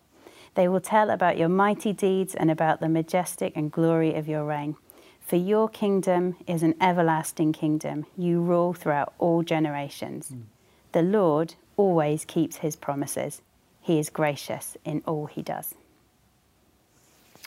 They 0.55 0.67
will 0.67 0.81
tell 0.81 1.10
about 1.10 1.38
your 1.38 1.50
mighty 1.50 1.93
deeds 1.93 2.36
and 2.36 2.51
about 2.51 2.79
the 2.79 2.89
majestic 2.89 3.53
and 3.55 3.72
glory 3.72 4.13
of 4.13 4.27
your 4.27 4.45
reign. 4.45 4.75
For 5.19 5.36
your 5.38 5.69
kingdom 5.69 6.36
is 6.45 6.63
an 6.63 6.75
everlasting 6.81 7.53
kingdom. 7.53 8.05
You 8.17 8.41
rule 8.41 8.74
throughout 8.74 9.13
all 9.17 9.41
generations. 9.41 10.29
Hmm. 10.29 10.41
The 10.91 11.01
Lord 11.01 11.55
always 11.77 12.25
keeps 12.25 12.57
his 12.57 12.75
promises. 12.75 13.41
He 13.81 14.00
is 14.00 14.10
gracious 14.10 14.77
in 14.86 15.01
all 15.07 15.25
he 15.25 15.41
does. 15.41 15.74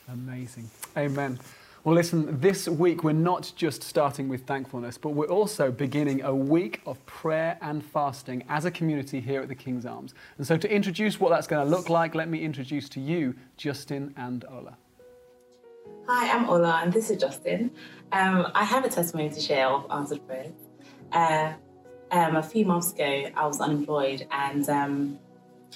Amazing. 0.09 0.69
Amen. 0.97 1.39
Well, 1.87 1.95
listen, 1.95 2.41
this 2.41 2.67
week 2.67 3.05
we're 3.05 3.13
not 3.13 3.53
just 3.55 3.81
starting 3.81 4.29
with 4.29 4.43
thankfulness, 4.43 4.99
but 4.99 5.11
we're 5.11 5.27
also 5.29 5.71
beginning 5.71 6.23
a 6.23 6.35
week 6.35 6.81
of 6.85 7.07
prayer 7.07 7.57
and 7.63 7.81
fasting 7.81 8.45
as 8.49 8.65
a 8.65 8.73
community 8.73 9.21
here 9.21 9.41
at 9.41 9.47
the 9.47 9.55
King's 9.55 9.87
Arms. 9.87 10.13
And 10.37 10.45
so, 10.45 10.57
to 10.57 10.69
introduce 10.69 11.21
what 11.21 11.31
that's 11.31 11.47
going 11.47 11.65
to 11.65 11.71
look 11.71 11.89
like, 11.89 12.17
let 12.17 12.29
me 12.29 12.41
introduce 12.43 12.89
to 12.89 13.01
you 13.01 13.37
Justin 13.57 14.13
and 14.17 14.45
Ola. 14.51 14.77
Hi, 16.09 16.37
I'm 16.37 16.51
Ola, 16.51 16.81
and 16.83 16.93
this 16.93 17.09
is 17.09 17.21
Justin. 17.21 17.71
Um, 18.11 18.51
I 18.53 18.65
have 18.65 18.85
a 18.85 18.89
testimony 18.89 19.31
to 19.31 19.41
share 19.41 19.69
of 19.69 19.89
answered 19.89 20.27
prayers. 20.27 20.55
Uh, 21.13 21.53
um, 22.11 22.35
a 22.35 22.43
few 22.43 22.65
months 22.65 22.95
ago, 22.95 23.31
I 23.37 23.47
was 23.47 23.61
unemployed, 23.61 24.27
and 24.33 24.69
um, 24.69 25.21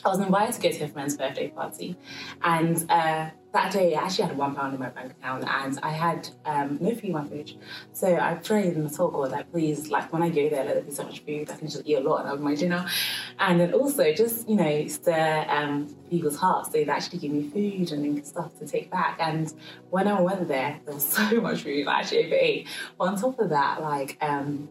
I 0.05 0.09
was 0.09 0.19
invited 0.19 0.57
to 0.57 0.61
go 0.61 0.73
to 0.77 0.85
a 0.87 0.89
friend's 0.89 1.17
birthday 1.17 1.51
party. 1.51 1.97
And 2.43 2.85
uh, 2.91 3.31
that 3.53 3.73
day, 3.73 3.95
I 3.95 4.05
actually 4.05 4.29
had 4.29 4.37
one 4.37 4.55
pound 4.55 4.75
in 4.75 4.81
my 4.81 4.91
bank 4.91 5.13
account, 5.13 5.45
and 5.49 5.79
I 5.83 5.91
had 5.91 6.29
um, 6.45 6.79
no 6.81 6.95
food 6.95 7.05
in 7.05 7.13
my 7.13 7.27
fridge. 7.27 7.57
So 7.93 8.17
I 8.17 8.35
prayed 8.35 8.77
and 8.77 8.87
I 8.87 8.91
told 8.91 9.13
God, 9.13 9.33
like, 9.33 9.51
please, 9.51 9.89
like, 9.89 10.13
when 10.13 10.23
I 10.23 10.29
go 10.29 10.49
there, 10.49 10.65
let 10.65 10.75
there 10.75 10.83
be 10.83 10.93
so 10.93 11.03
much 11.05 11.21
food, 11.21 11.51
I 11.51 11.57
can 11.57 11.69
just 11.69 11.83
eat 11.85 11.97
a 11.97 12.01
lot 12.01 12.21
and 12.21 12.29
have 12.29 12.41
my 12.41 12.55
dinner. 12.55 12.87
And 13.39 13.61
then 13.61 13.73
also, 13.73 14.13
just, 14.13 14.49
you 14.49 14.57
know, 14.57 14.87
stir 14.87 15.47
um, 15.49 15.95
people's 16.09 16.37
hearts. 16.37 16.69
So 16.69 16.73
They'd 16.73 16.89
actually 16.89 17.19
give 17.19 17.33
me 17.33 17.49
food 17.51 17.93
and 17.93 18.25
stuff 18.25 18.57
to 18.61 18.67
take 18.67 18.91
back. 18.91 19.19
And 19.21 19.53
when 19.91 20.07
I 20.07 20.21
went 20.21 20.47
there, 20.47 20.79
there 20.85 20.95
was 20.95 21.05
so 21.07 21.41
much 21.41 21.63
food, 21.63 21.89
I 21.89 22.01
actually 22.01 22.27
overate. 22.27 22.69
But 22.99 23.09
on 23.09 23.17
top 23.17 23.39
of 23.41 23.51
that, 23.51 23.83
like, 23.83 24.17
um, 24.21 24.69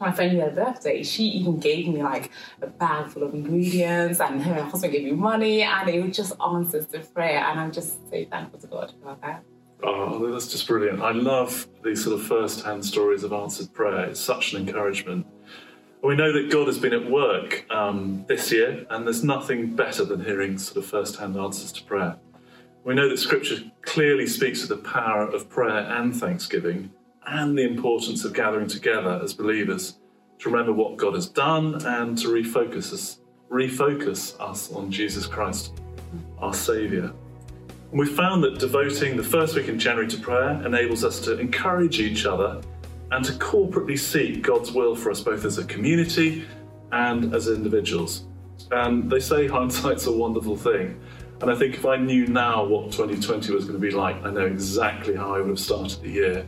my 0.00 0.12
friend 0.12 0.38
had 0.38 0.52
a 0.52 0.54
birthday, 0.54 1.02
she 1.02 1.24
even 1.24 1.58
gave 1.58 1.88
me 1.88 2.02
like 2.02 2.30
a 2.62 2.66
bag 2.66 3.08
full 3.08 3.22
of 3.22 3.34
ingredients, 3.34 4.20
and 4.20 4.42
her 4.42 4.62
husband 4.62 4.92
gave 4.92 5.04
me 5.04 5.12
money, 5.12 5.62
and 5.62 5.88
it 5.88 6.04
was 6.04 6.16
just 6.16 6.32
answers 6.40 6.86
to 6.86 7.00
prayer. 7.00 7.38
And 7.38 7.60
I'm 7.60 7.72
just 7.72 7.98
so 8.10 8.24
thankful 8.30 8.58
to 8.60 8.66
God 8.66 8.92
about 9.02 9.20
that. 9.22 9.44
Oh, 9.82 10.30
that's 10.32 10.48
just 10.48 10.66
brilliant. 10.66 11.02
I 11.02 11.12
love 11.12 11.68
these 11.84 12.02
sort 12.02 12.18
of 12.18 12.26
first 12.26 12.64
hand 12.64 12.84
stories 12.84 13.24
of 13.24 13.32
answered 13.32 13.72
prayer. 13.74 14.06
It's 14.06 14.20
such 14.20 14.52
an 14.52 14.66
encouragement. 14.66 15.26
We 16.02 16.14
know 16.14 16.32
that 16.32 16.50
God 16.50 16.66
has 16.66 16.78
been 16.78 16.92
at 16.92 17.10
work 17.10 17.66
um, 17.70 18.24
this 18.28 18.52
year, 18.52 18.86
and 18.90 19.04
there's 19.04 19.24
nothing 19.24 19.74
better 19.74 20.04
than 20.04 20.24
hearing 20.24 20.58
sort 20.58 20.78
of 20.78 20.86
first 20.86 21.16
hand 21.16 21.36
answers 21.36 21.72
to 21.72 21.84
prayer. 21.84 22.16
We 22.84 22.94
know 22.94 23.08
that 23.08 23.18
Scripture 23.18 23.56
clearly 23.82 24.26
speaks 24.26 24.62
of 24.62 24.68
the 24.68 24.76
power 24.76 25.26
of 25.26 25.48
prayer 25.48 25.80
and 25.90 26.14
thanksgiving 26.14 26.92
and 27.26 27.56
the 27.56 27.62
importance 27.62 28.24
of 28.24 28.32
gathering 28.32 28.68
together 28.68 29.20
as 29.22 29.32
believers 29.34 29.98
to 30.38 30.50
remember 30.50 30.72
what 30.72 30.96
God 30.96 31.14
has 31.14 31.28
done 31.28 31.84
and 31.86 32.16
to 32.18 32.28
refocus 32.28 32.92
us, 32.92 33.20
refocus 33.50 34.38
us 34.40 34.72
on 34.72 34.90
Jesus 34.90 35.26
Christ, 35.26 35.80
our 36.38 36.54
Saviour. 36.54 37.12
And 37.90 38.00
we 38.00 38.06
found 38.06 38.44
that 38.44 38.58
devoting 38.58 39.16
the 39.16 39.24
first 39.24 39.54
week 39.54 39.68
in 39.68 39.78
January 39.78 40.08
to 40.08 40.18
prayer 40.18 40.60
enables 40.64 41.04
us 41.04 41.20
to 41.20 41.38
encourage 41.38 42.00
each 42.00 42.26
other 42.26 42.60
and 43.12 43.24
to 43.24 43.32
corporately 43.32 43.98
seek 43.98 44.42
God's 44.42 44.72
will 44.72 44.94
for 44.94 45.10
us 45.10 45.20
both 45.20 45.44
as 45.44 45.58
a 45.58 45.64
community 45.64 46.44
and 46.92 47.34
as 47.34 47.48
individuals. 47.48 48.26
And 48.70 49.10
they 49.10 49.20
say 49.20 49.46
hindsight's 49.46 50.06
a 50.06 50.12
wonderful 50.12 50.56
thing. 50.56 51.00
And 51.40 51.50
I 51.50 51.54
think 51.54 51.74
if 51.74 51.84
I 51.84 51.96
knew 51.96 52.26
now 52.26 52.64
what 52.64 52.92
2020 52.92 53.52
was 53.52 53.64
going 53.64 53.78
to 53.78 53.80
be 53.80 53.90
like, 53.90 54.16
I 54.24 54.30
know 54.30 54.46
exactly 54.46 55.14
how 55.14 55.34
I 55.34 55.38
would 55.38 55.48
have 55.48 55.60
started 55.60 56.02
the 56.02 56.10
year 56.10 56.46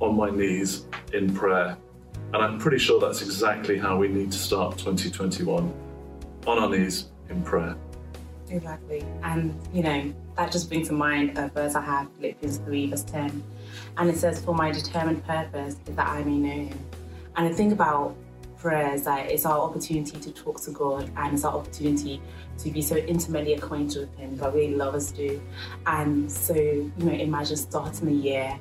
on 0.00 0.16
my 0.16 0.30
knees 0.30 0.86
in 1.12 1.34
prayer. 1.34 1.76
And 2.32 2.42
I'm 2.42 2.58
pretty 2.58 2.78
sure 2.78 3.00
that's 3.00 3.22
exactly 3.22 3.78
how 3.78 3.96
we 3.96 4.08
need 4.08 4.30
to 4.32 4.38
start 4.38 4.76
2021 4.78 5.72
on 6.46 6.58
our 6.58 6.68
knees 6.68 7.06
in 7.30 7.42
prayer. 7.42 7.76
Exactly. 8.50 9.04
And, 9.22 9.58
you 9.72 9.82
know, 9.82 10.14
that 10.36 10.52
just 10.52 10.68
brings 10.68 10.88
to 10.88 10.94
mind 10.94 11.36
a 11.38 11.48
verse 11.48 11.74
I 11.74 11.82
have, 11.82 12.08
Philippians 12.16 12.58
3, 12.58 12.90
verse 12.90 13.02
10. 13.04 13.42
And 13.96 14.10
it 14.10 14.16
says, 14.16 14.42
For 14.42 14.54
my 14.54 14.70
determined 14.70 15.24
purpose 15.24 15.76
is 15.86 15.96
that 15.96 16.08
I 16.08 16.22
may 16.22 16.38
know 16.38 16.68
him. 16.68 16.78
And 17.36 17.46
I 17.46 17.52
think 17.52 17.72
about 17.72 18.16
prayers 18.58 19.04
that 19.04 19.30
it's 19.30 19.46
our 19.46 19.58
opportunity 19.58 20.18
to 20.18 20.32
talk 20.32 20.60
to 20.62 20.70
God 20.72 21.10
and 21.16 21.34
it's 21.34 21.44
our 21.44 21.56
opportunity 21.56 22.20
to 22.58 22.70
be 22.70 22.82
so 22.82 22.96
intimately 22.96 23.54
acquainted 23.54 24.00
with 24.00 24.18
him 24.18 24.36
that 24.36 24.52
really 24.52 24.74
love 24.74 24.94
us 24.94 25.12
do. 25.12 25.40
And 25.86 26.30
so, 26.30 26.54
you 26.54 26.92
know, 26.98 27.12
imagine 27.12 27.56
starting 27.56 28.06
the 28.06 28.14
year 28.14 28.58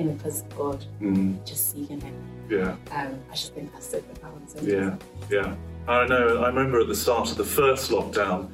in 0.00 0.08
the 0.16 0.22
presence 0.22 0.50
of 0.50 0.58
God, 0.58 0.84
Mm. 1.00 1.44
just 1.46 1.72
seeking 1.72 2.00
him. 2.00 2.14
Yeah. 2.48 2.74
Um, 2.92 3.18
I 3.30 3.34
just 3.34 3.54
think 3.54 3.72
that's 3.72 3.86
so 3.90 4.00
profound. 4.00 4.48
So 4.50 4.60
Yeah, 4.62 4.96
yeah. 5.30 5.54
I 5.86 6.06
know. 6.06 6.42
I 6.42 6.48
remember 6.48 6.80
at 6.80 6.88
the 6.88 6.94
start 6.96 7.30
of 7.30 7.36
the 7.36 7.44
first 7.44 7.90
lockdown, 7.90 8.48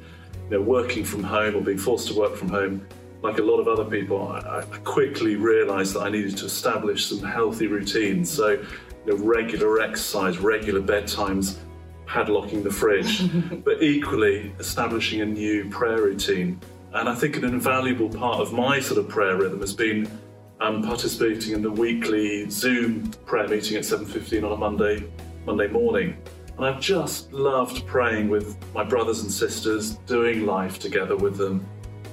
you 0.49 0.57
know, 0.57 0.61
working 0.61 1.03
from 1.03 1.23
home 1.23 1.55
or 1.55 1.61
being 1.61 1.77
forced 1.77 2.07
to 2.09 2.13
work 2.13 2.35
from 2.35 2.49
home, 2.49 2.85
like 3.23 3.39
a 3.39 3.41
lot 3.41 3.57
of 3.59 3.67
other 3.67 3.83
people, 3.85 4.27
I, 4.27 4.59
I 4.59 4.61
quickly 4.83 5.35
realised 5.35 5.95
that 5.95 6.01
I 6.01 6.09
needed 6.09 6.37
to 6.37 6.45
establish 6.45 7.07
some 7.07 7.23
healthy 7.23 7.67
routines. 7.67 8.29
So, 8.29 8.49
you 8.51 8.61
know, 9.07 9.15
regular 9.15 9.81
exercise, 9.81 10.37
regular 10.37 10.81
bedtimes, 10.81 11.57
padlocking 12.07 12.63
the 12.63 12.71
fridge, 12.71 13.23
but 13.65 13.81
equally 13.81 14.53
establishing 14.59 15.21
a 15.21 15.25
new 15.25 15.69
prayer 15.69 16.01
routine. 16.03 16.59
And 16.93 17.09
I 17.09 17.15
think 17.15 17.35
an 17.37 17.43
invaluable 17.43 18.09
part 18.09 18.39
of 18.39 18.53
my 18.53 18.79
sort 18.79 18.99
of 18.99 19.09
prayer 19.09 19.35
rhythm 19.35 19.59
has 19.61 19.73
been 19.73 20.09
um, 20.59 20.81
participating 20.83 21.53
in 21.53 21.61
the 21.61 21.71
weekly 21.71 22.49
Zoom 22.49 23.11
prayer 23.25 23.47
meeting 23.47 23.77
at 23.77 23.83
7:15 23.83 24.43
on 24.43 24.51
a 24.51 24.57
Monday 24.57 25.07
Monday 25.45 25.67
morning. 25.67 26.17
And 26.57 26.65
I've 26.65 26.79
just 26.79 27.31
loved 27.31 27.85
praying 27.85 28.29
with 28.29 28.57
my 28.73 28.83
brothers 28.83 29.21
and 29.21 29.31
sisters, 29.31 29.97
doing 30.07 30.45
life 30.45 30.79
together 30.79 31.15
with 31.15 31.37
them, 31.37 31.65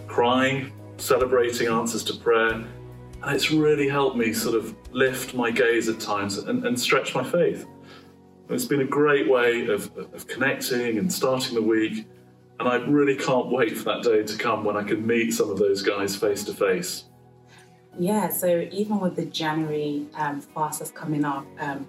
crying, 0.06 0.70
celebrating 0.98 1.68
answers 1.68 2.04
to 2.04 2.14
prayer, 2.14 2.50
And 2.50 3.34
it's 3.34 3.50
really 3.50 3.88
helped 3.88 4.16
me 4.16 4.34
sort 4.34 4.54
of 4.54 4.76
lift 4.92 5.34
my 5.34 5.50
gaze 5.50 5.88
at 5.88 5.98
times 5.98 6.36
and, 6.36 6.66
and 6.66 6.78
stretch 6.78 7.14
my 7.14 7.24
faith. 7.24 7.66
It's 8.50 8.66
been 8.66 8.82
a 8.82 8.86
great 8.86 9.30
way 9.30 9.66
of, 9.68 9.90
of 9.96 10.26
connecting 10.26 10.98
and 10.98 11.10
starting 11.10 11.54
the 11.54 11.62
week. 11.62 12.06
And 12.60 12.68
I 12.68 12.76
really 12.76 13.16
can't 13.16 13.48
wait 13.50 13.78
for 13.78 13.84
that 13.84 14.02
day 14.02 14.22
to 14.22 14.36
come 14.36 14.62
when 14.62 14.76
I 14.76 14.82
can 14.82 15.06
meet 15.06 15.32
some 15.32 15.50
of 15.50 15.58
those 15.58 15.82
guys 15.82 16.14
face 16.14 16.44
to 16.44 16.52
face. 16.52 17.04
Yeah, 17.98 18.28
so 18.30 18.66
even 18.72 18.98
with 18.98 19.16
the 19.16 19.26
January 19.26 20.06
um, 20.14 20.40
fast 20.40 20.80
that's 20.80 20.90
coming 20.90 21.24
up, 21.24 21.46
um, 21.60 21.86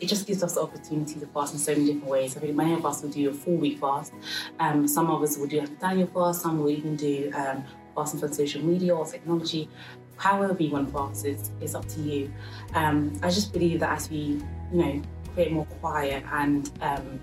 it 0.00 0.06
just 0.06 0.26
gives 0.26 0.42
us 0.42 0.54
the 0.54 0.60
opportunity 0.60 1.18
to 1.18 1.26
fast 1.26 1.54
in 1.54 1.58
so 1.58 1.72
many 1.72 1.86
different 1.86 2.08
ways. 2.08 2.36
I 2.36 2.40
think 2.40 2.54
many 2.54 2.74
of 2.74 2.84
us 2.84 3.02
will 3.02 3.08
do 3.08 3.30
a 3.30 3.32
full 3.32 3.56
week 3.56 3.78
fast. 3.78 4.12
Um, 4.60 4.86
some 4.86 5.10
of 5.10 5.22
us 5.22 5.38
will 5.38 5.46
do 5.46 5.60
a 5.60 5.66
Daniel 5.66 6.08
fast. 6.08 6.42
Some 6.42 6.58
will 6.58 6.70
even 6.70 6.96
do 6.96 7.32
um, 7.34 7.64
fasting 7.94 8.20
for 8.20 8.28
social 8.28 8.62
media 8.62 8.94
or 8.94 9.06
technology. 9.06 9.70
However 10.16 10.62
you 10.62 10.70
want 10.70 10.88
to 10.88 10.92
fast 10.92 11.24
is, 11.24 11.74
up 11.74 11.86
to 11.88 12.00
you. 12.00 12.32
Um, 12.74 13.18
I 13.22 13.30
just 13.30 13.52
believe 13.52 13.80
that 13.80 13.92
as 13.92 14.10
we, 14.10 14.40
you 14.72 14.78
know, 14.78 15.02
create 15.32 15.52
more 15.52 15.66
quiet 15.80 16.24
and 16.32 16.70
um, 16.82 17.20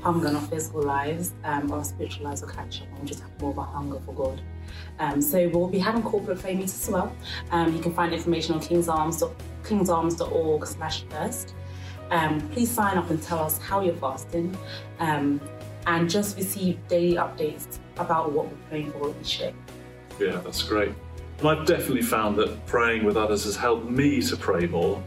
hunger 0.00 0.28
in 0.28 0.36
our 0.36 0.42
physical 0.42 0.82
lives, 0.82 1.32
um, 1.44 1.70
our 1.70 1.84
spiritual 1.84 2.24
lives 2.24 2.42
will 2.42 2.48
catch 2.48 2.82
up 2.82 2.88
and 2.88 3.00
we 3.00 3.06
just 3.06 3.20
have 3.20 3.40
more 3.40 3.52
of 3.52 3.58
a 3.58 3.62
hunger 3.62 4.00
for 4.04 4.12
God. 4.14 4.40
Um, 4.98 5.20
so 5.20 5.48
we'll 5.48 5.68
be 5.68 5.78
having 5.78 6.02
corporate 6.02 6.40
prayer 6.40 6.54
meetings 6.54 6.82
as 6.82 6.90
well. 6.90 7.14
Um, 7.50 7.74
you 7.74 7.82
can 7.82 7.92
find 7.94 8.12
information 8.12 8.54
on 8.54 8.60
kingsarms, 8.60 9.32
kingsarms.org 9.62 10.66
slash 10.66 11.02
thirst. 11.04 11.54
Um, 12.10 12.40
please 12.50 12.70
sign 12.70 12.98
up 12.98 13.10
and 13.10 13.22
tell 13.22 13.38
us 13.38 13.58
how 13.58 13.80
you're 13.80 13.94
fasting 13.94 14.56
um, 14.98 15.40
and 15.86 16.10
just 16.10 16.36
receive 16.36 16.76
daily 16.88 17.16
updates 17.16 17.78
about 17.98 18.32
what 18.32 18.46
we're 18.46 18.68
praying 18.68 18.92
for 18.92 19.14
each 19.20 19.38
day. 19.38 19.54
Yeah, 20.18 20.40
that's 20.44 20.62
great. 20.62 20.92
And 21.38 21.48
I've 21.48 21.66
definitely 21.66 22.02
found 22.02 22.36
that 22.36 22.66
praying 22.66 23.04
with 23.04 23.16
others 23.16 23.44
has 23.44 23.56
helped 23.56 23.88
me 23.88 24.20
to 24.22 24.36
pray 24.36 24.66
more. 24.66 25.02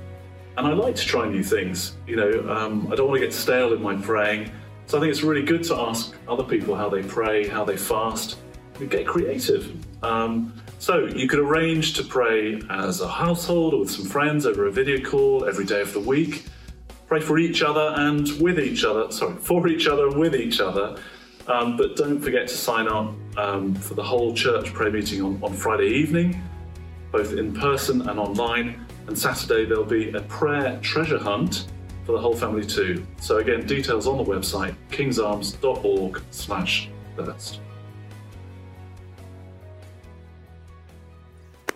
And 0.58 0.66
I 0.66 0.72
like 0.74 0.96
to 0.96 1.06
try 1.06 1.28
new 1.28 1.44
things. 1.44 1.98
You 2.08 2.16
know, 2.16 2.50
um, 2.50 2.88
I 2.92 2.96
don't 2.96 3.08
want 3.08 3.20
to 3.20 3.26
get 3.26 3.34
stale 3.34 3.74
in 3.74 3.82
my 3.82 3.96
praying. 3.96 4.52
So 4.86 4.98
I 4.98 5.02
think 5.02 5.12
it's 5.12 5.24
really 5.24 5.44
good 5.44 5.64
to 5.66 5.76
ask 5.76 6.16
other 6.28 6.44
people 6.44 6.76
how 6.76 6.90
they 6.90 7.04
pray, 7.04 7.48
how 7.48 7.64
they 7.64 7.78
fast, 7.78 8.38
get 8.90 9.06
creative. 9.06 9.74
Um, 10.04 10.54
so 10.80 11.06
you 11.06 11.28
could 11.28 11.40
arrange 11.40 11.94
to 11.94 12.04
pray 12.04 12.62
as 12.70 13.00
a 13.00 13.08
household 13.08 13.74
or 13.74 13.82
with 13.82 13.92
some 13.92 14.06
friends 14.06 14.46
over 14.46 14.68
a 14.68 14.72
video 14.72 15.00
call 15.00 15.46
every 15.46 15.66
day 15.66 15.82
of 15.82 15.94
the 15.94 16.00
week. 16.00 16.46
Pray 17.08 17.22
for 17.22 17.38
each 17.38 17.62
other 17.62 17.94
and 17.98 18.28
with 18.42 18.60
each 18.60 18.84
other, 18.84 19.12
sorry, 19.12 19.36
for 19.40 19.68
each 19.68 19.88
other 19.88 20.08
and 20.08 20.18
with 20.18 20.36
each 20.36 20.60
other. 20.60 20.98
Um, 21.48 21.78
but 21.78 21.96
don't 21.96 22.20
forget 22.20 22.48
to 22.48 22.54
sign 22.56 22.88
up 22.88 23.14
um, 23.38 23.76
for 23.76 23.94
the 23.94 24.04
whole 24.04 24.34
church 24.34 24.74
prayer 24.74 24.92
meeting 24.92 25.22
on, 25.22 25.40
on 25.44 25.54
Friday 25.54 25.88
evening, 25.88 26.42
both 27.12 27.34
in 27.34 27.54
person 27.54 28.08
and 28.10 28.20
online. 28.20 28.86
And 29.08 29.18
Saturday 29.18 29.66
there'll 29.66 29.84
be 29.84 30.12
a 30.12 30.22
prayer 30.22 30.80
treasure 30.82 31.20
hunt 31.20 31.68
for 32.06 32.14
the 32.14 32.20
whole 32.20 32.36
family 32.36 32.66
too. 32.66 33.06
So 33.20 33.38
again, 33.38 33.66
details 33.66 34.08
on 34.08 34.18
the 34.18 34.24
website 34.24 34.76
kingsarms.org 34.92 36.22
slash 36.32 36.90
thirst. 37.16 37.60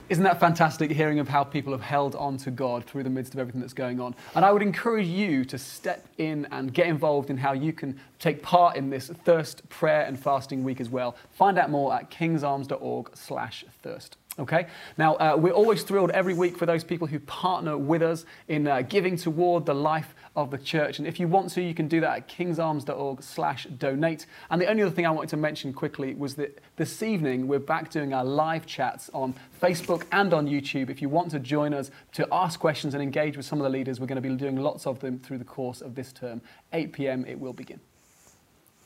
Isn't 0.09 0.23
that 0.23 0.39
fantastic 0.39 0.89
hearing 0.89 1.19
of 1.19 1.27
how 1.27 1.43
people 1.43 1.73
have 1.73 1.81
held 1.81 2.15
on 2.15 2.37
to 2.37 2.49
God 2.49 2.85
through 2.85 3.03
the 3.03 3.09
midst 3.09 3.33
of 3.33 3.41
everything 3.41 3.59
that's 3.59 3.73
going 3.73 3.99
on? 3.99 4.15
And 4.35 4.45
I 4.45 4.53
would 4.53 4.61
encourage 4.61 5.07
you 5.07 5.43
to 5.43 5.57
step 5.57 6.07
in 6.17 6.47
and 6.51 6.73
get 6.73 6.87
involved 6.87 7.29
in 7.29 7.35
how 7.35 7.51
you 7.51 7.73
can 7.73 7.99
take 8.17 8.41
part 8.41 8.77
in 8.77 8.89
this 8.89 9.09
thirst 9.25 9.67
prayer 9.67 10.05
and 10.05 10.17
fasting 10.17 10.63
week 10.63 10.79
as 10.79 10.89
well. 10.89 11.17
Find 11.31 11.57
out 11.57 11.69
more 11.69 11.93
at 11.93 12.09
kingsarms.org/thirst. 12.09 14.15
Okay. 14.39 14.67
Now 14.97 15.15
uh, 15.15 15.35
we're 15.37 15.51
always 15.51 15.83
thrilled 15.83 16.11
every 16.11 16.35
week 16.35 16.57
for 16.57 16.65
those 16.65 16.85
people 16.85 17.07
who 17.07 17.19
partner 17.19 17.77
with 17.77 18.01
us 18.01 18.23
in 18.47 18.65
uh, 18.65 18.83
giving 18.83 19.17
toward 19.17 19.65
the 19.65 19.73
life 19.73 20.15
of 20.37 20.51
the 20.51 20.57
church. 20.57 20.99
And 20.99 21.07
if 21.07 21.19
you 21.19 21.27
want 21.27 21.49
to, 21.49 21.61
you 21.61 21.73
can 21.73 21.87
do 21.87 21.99
that 21.99 22.15
at 22.15 22.27
kingsarms.org 22.29 23.23
slash 23.23 23.65
donate. 23.65 24.27
And 24.51 24.61
the 24.61 24.67
only 24.67 24.83
other 24.83 24.91
thing 24.91 25.07
I 25.07 25.09
wanted 25.09 25.31
to 25.31 25.37
mention 25.37 25.73
quickly 25.73 26.13
was 26.13 26.35
that 26.35 26.59
this 26.75 27.01
evening 27.01 27.47
we're 27.47 27.57
back 27.57 27.89
doing 27.89 28.13
our 28.13 28.23
live 28.23 28.67
chats 28.67 29.09
on 29.13 29.33
Facebook 29.59 30.05
and 30.11 30.33
on 30.35 30.47
YouTube. 30.47 30.91
If 30.91 31.01
you 31.01 31.09
want 31.09 31.31
to 31.31 31.39
join 31.39 31.73
us 31.73 31.89
to 32.13 32.27
ask 32.31 32.59
questions 32.59 32.93
and 32.93 33.01
engage 33.01 33.35
with 33.35 33.47
some 33.47 33.59
of 33.59 33.63
the 33.63 33.69
leaders, 33.71 33.99
we're 33.99 34.05
going 34.05 34.21
to 34.21 34.29
be 34.29 34.33
doing 34.35 34.57
lots 34.57 34.85
of 34.85 34.99
them 34.99 35.17
through 35.17 35.39
the 35.39 35.43
course 35.43 35.81
of 35.81 35.95
this 35.95 36.13
term. 36.13 36.39
8 36.71 36.93
p.m. 36.93 37.25
it 37.25 37.39
will 37.39 37.53
begin. 37.53 37.79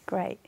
Great. 0.05 0.39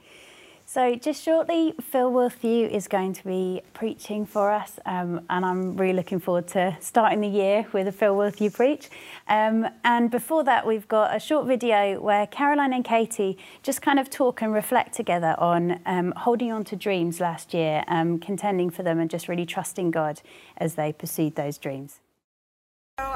So, 0.73 0.95
just 0.95 1.21
shortly, 1.21 1.75
Phil 1.79 2.11
Wilthew 2.11 2.67
is 2.67 2.87
going 2.87 3.13
to 3.13 3.23
be 3.23 3.61
preaching 3.75 4.25
for 4.25 4.49
us, 4.49 4.79
um, 4.87 5.23
and 5.29 5.45
I'm 5.45 5.77
really 5.77 5.93
looking 5.93 6.19
forward 6.19 6.47
to 6.47 6.75
starting 6.79 7.21
the 7.21 7.27
year 7.27 7.67
with 7.73 7.87
a 7.87 7.91
Phil 7.91 8.15
Wilthew 8.15 8.51
preach. 8.51 8.89
Um, 9.27 9.67
and 9.83 10.09
before 10.09 10.43
that, 10.45 10.65
we've 10.65 10.87
got 10.87 11.15
a 11.15 11.19
short 11.19 11.45
video 11.45 12.01
where 12.01 12.25
Caroline 12.25 12.73
and 12.73 12.83
Katie 12.83 13.37
just 13.61 13.83
kind 13.83 13.99
of 13.99 14.09
talk 14.09 14.41
and 14.41 14.51
reflect 14.51 14.95
together 14.95 15.35
on 15.37 15.79
um, 15.85 16.11
holding 16.17 16.51
on 16.51 16.63
to 16.63 16.75
dreams 16.75 17.19
last 17.19 17.53
year, 17.53 17.83
um, 17.87 18.17
contending 18.17 18.71
for 18.71 18.81
them, 18.81 18.99
and 18.99 19.11
just 19.11 19.27
really 19.27 19.45
trusting 19.45 19.91
God 19.91 20.21
as 20.57 20.73
they 20.73 20.91
pursued 20.91 21.35
those 21.35 21.59
dreams. 21.59 21.99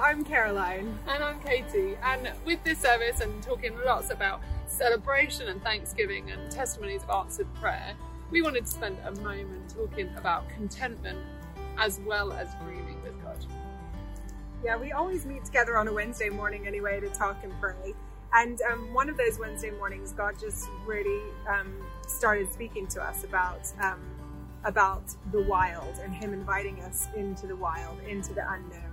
I'm 0.08 0.24
Caroline. 0.24 0.98
And 1.06 1.22
I'm 1.22 1.40
Katie. 1.42 1.98
And 2.02 2.32
with 2.46 2.64
this 2.64 2.80
service 2.80 3.20
and 3.20 3.44
talking 3.44 3.78
lots 3.86 4.10
about 4.10 4.42
celebration 4.66 5.50
and 5.50 5.62
thanksgiving 5.62 6.32
and 6.32 6.50
testimonies 6.50 7.04
of 7.04 7.26
answered 7.26 7.54
prayer, 7.56 7.94
we 8.32 8.42
wanted 8.42 8.66
to 8.66 8.72
spend 8.72 8.98
a 9.04 9.12
moment 9.22 9.70
talking 9.76 10.10
about 10.18 10.48
contentment 10.48 11.20
as 11.78 12.00
well 12.06 12.32
as 12.32 12.48
grieving 12.64 13.04
with 13.04 13.22
God. 13.22 13.46
Yeah, 14.64 14.78
we 14.78 14.94
always 14.94 15.26
meet 15.26 15.44
together 15.44 15.78
on 15.78 15.90
a 15.90 15.94
Wednesday 15.94 16.30
morning 16.30 16.66
anyway 16.66 17.02
to 17.02 17.10
talk 17.10 17.44
and 17.44 17.52
pray. 17.60 17.94
And 18.34 18.62
um, 18.62 18.94
one 18.94 19.10
of 19.10 19.18
those 19.18 19.38
Wednesday 19.38 19.72
mornings, 19.72 20.14
God 20.14 20.40
just 20.40 20.70
really 20.86 21.22
um, 21.50 21.74
started 22.08 22.50
speaking 22.54 22.88
to 22.88 23.04
us 23.04 23.26
about 23.26 23.72
um, 23.82 24.00
about 24.64 25.04
the 25.32 25.42
wild 25.42 26.00
and 26.04 26.14
Him 26.14 26.34
inviting 26.34 26.80
us 26.82 27.10
into 27.16 27.46
the 27.46 27.56
wild, 27.56 28.00
into 28.08 28.34
the 28.34 28.50
unknown 28.52 28.87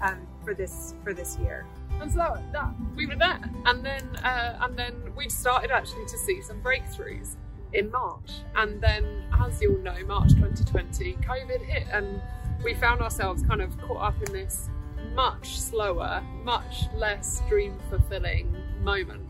um, 0.00 0.26
for 0.44 0.54
this 0.54 0.94
for 1.04 1.12
this 1.12 1.38
year. 1.38 1.66
And 2.00 2.10
so 2.10 2.18
that, 2.18 2.52
that 2.52 2.74
we 2.94 3.06
were 3.06 3.16
there, 3.16 3.40
and 3.64 3.84
then 3.84 4.04
uh, 4.16 4.58
and 4.60 4.76
then 4.78 4.94
we 5.16 5.28
started 5.28 5.70
actually 5.70 6.06
to 6.06 6.18
see 6.18 6.42
some 6.42 6.60
breakthroughs 6.60 7.36
in 7.72 7.90
March. 7.90 8.30
And 8.54 8.80
then, 8.80 9.24
as 9.40 9.60
you 9.60 9.72
all 9.76 9.82
know, 9.82 10.04
March 10.06 10.30
2020, 10.34 11.14
COVID 11.14 11.62
hit, 11.62 11.86
and 11.92 12.20
we 12.62 12.74
found 12.74 13.00
ourselves 13.00 13.42
kind 13.42 13.60
of 13.60 13.78
caught 13.80 14.02
up 14.02 14.22
in 14.26 14.32
this 14.32 14.68
much 15.14 15.58
slower, 15.58 16.22
much 16.42 16.84
less 16.94 17.40
dream 17.48 17.78
fulfilling 17.88 18.54
moment. 18.82 19.26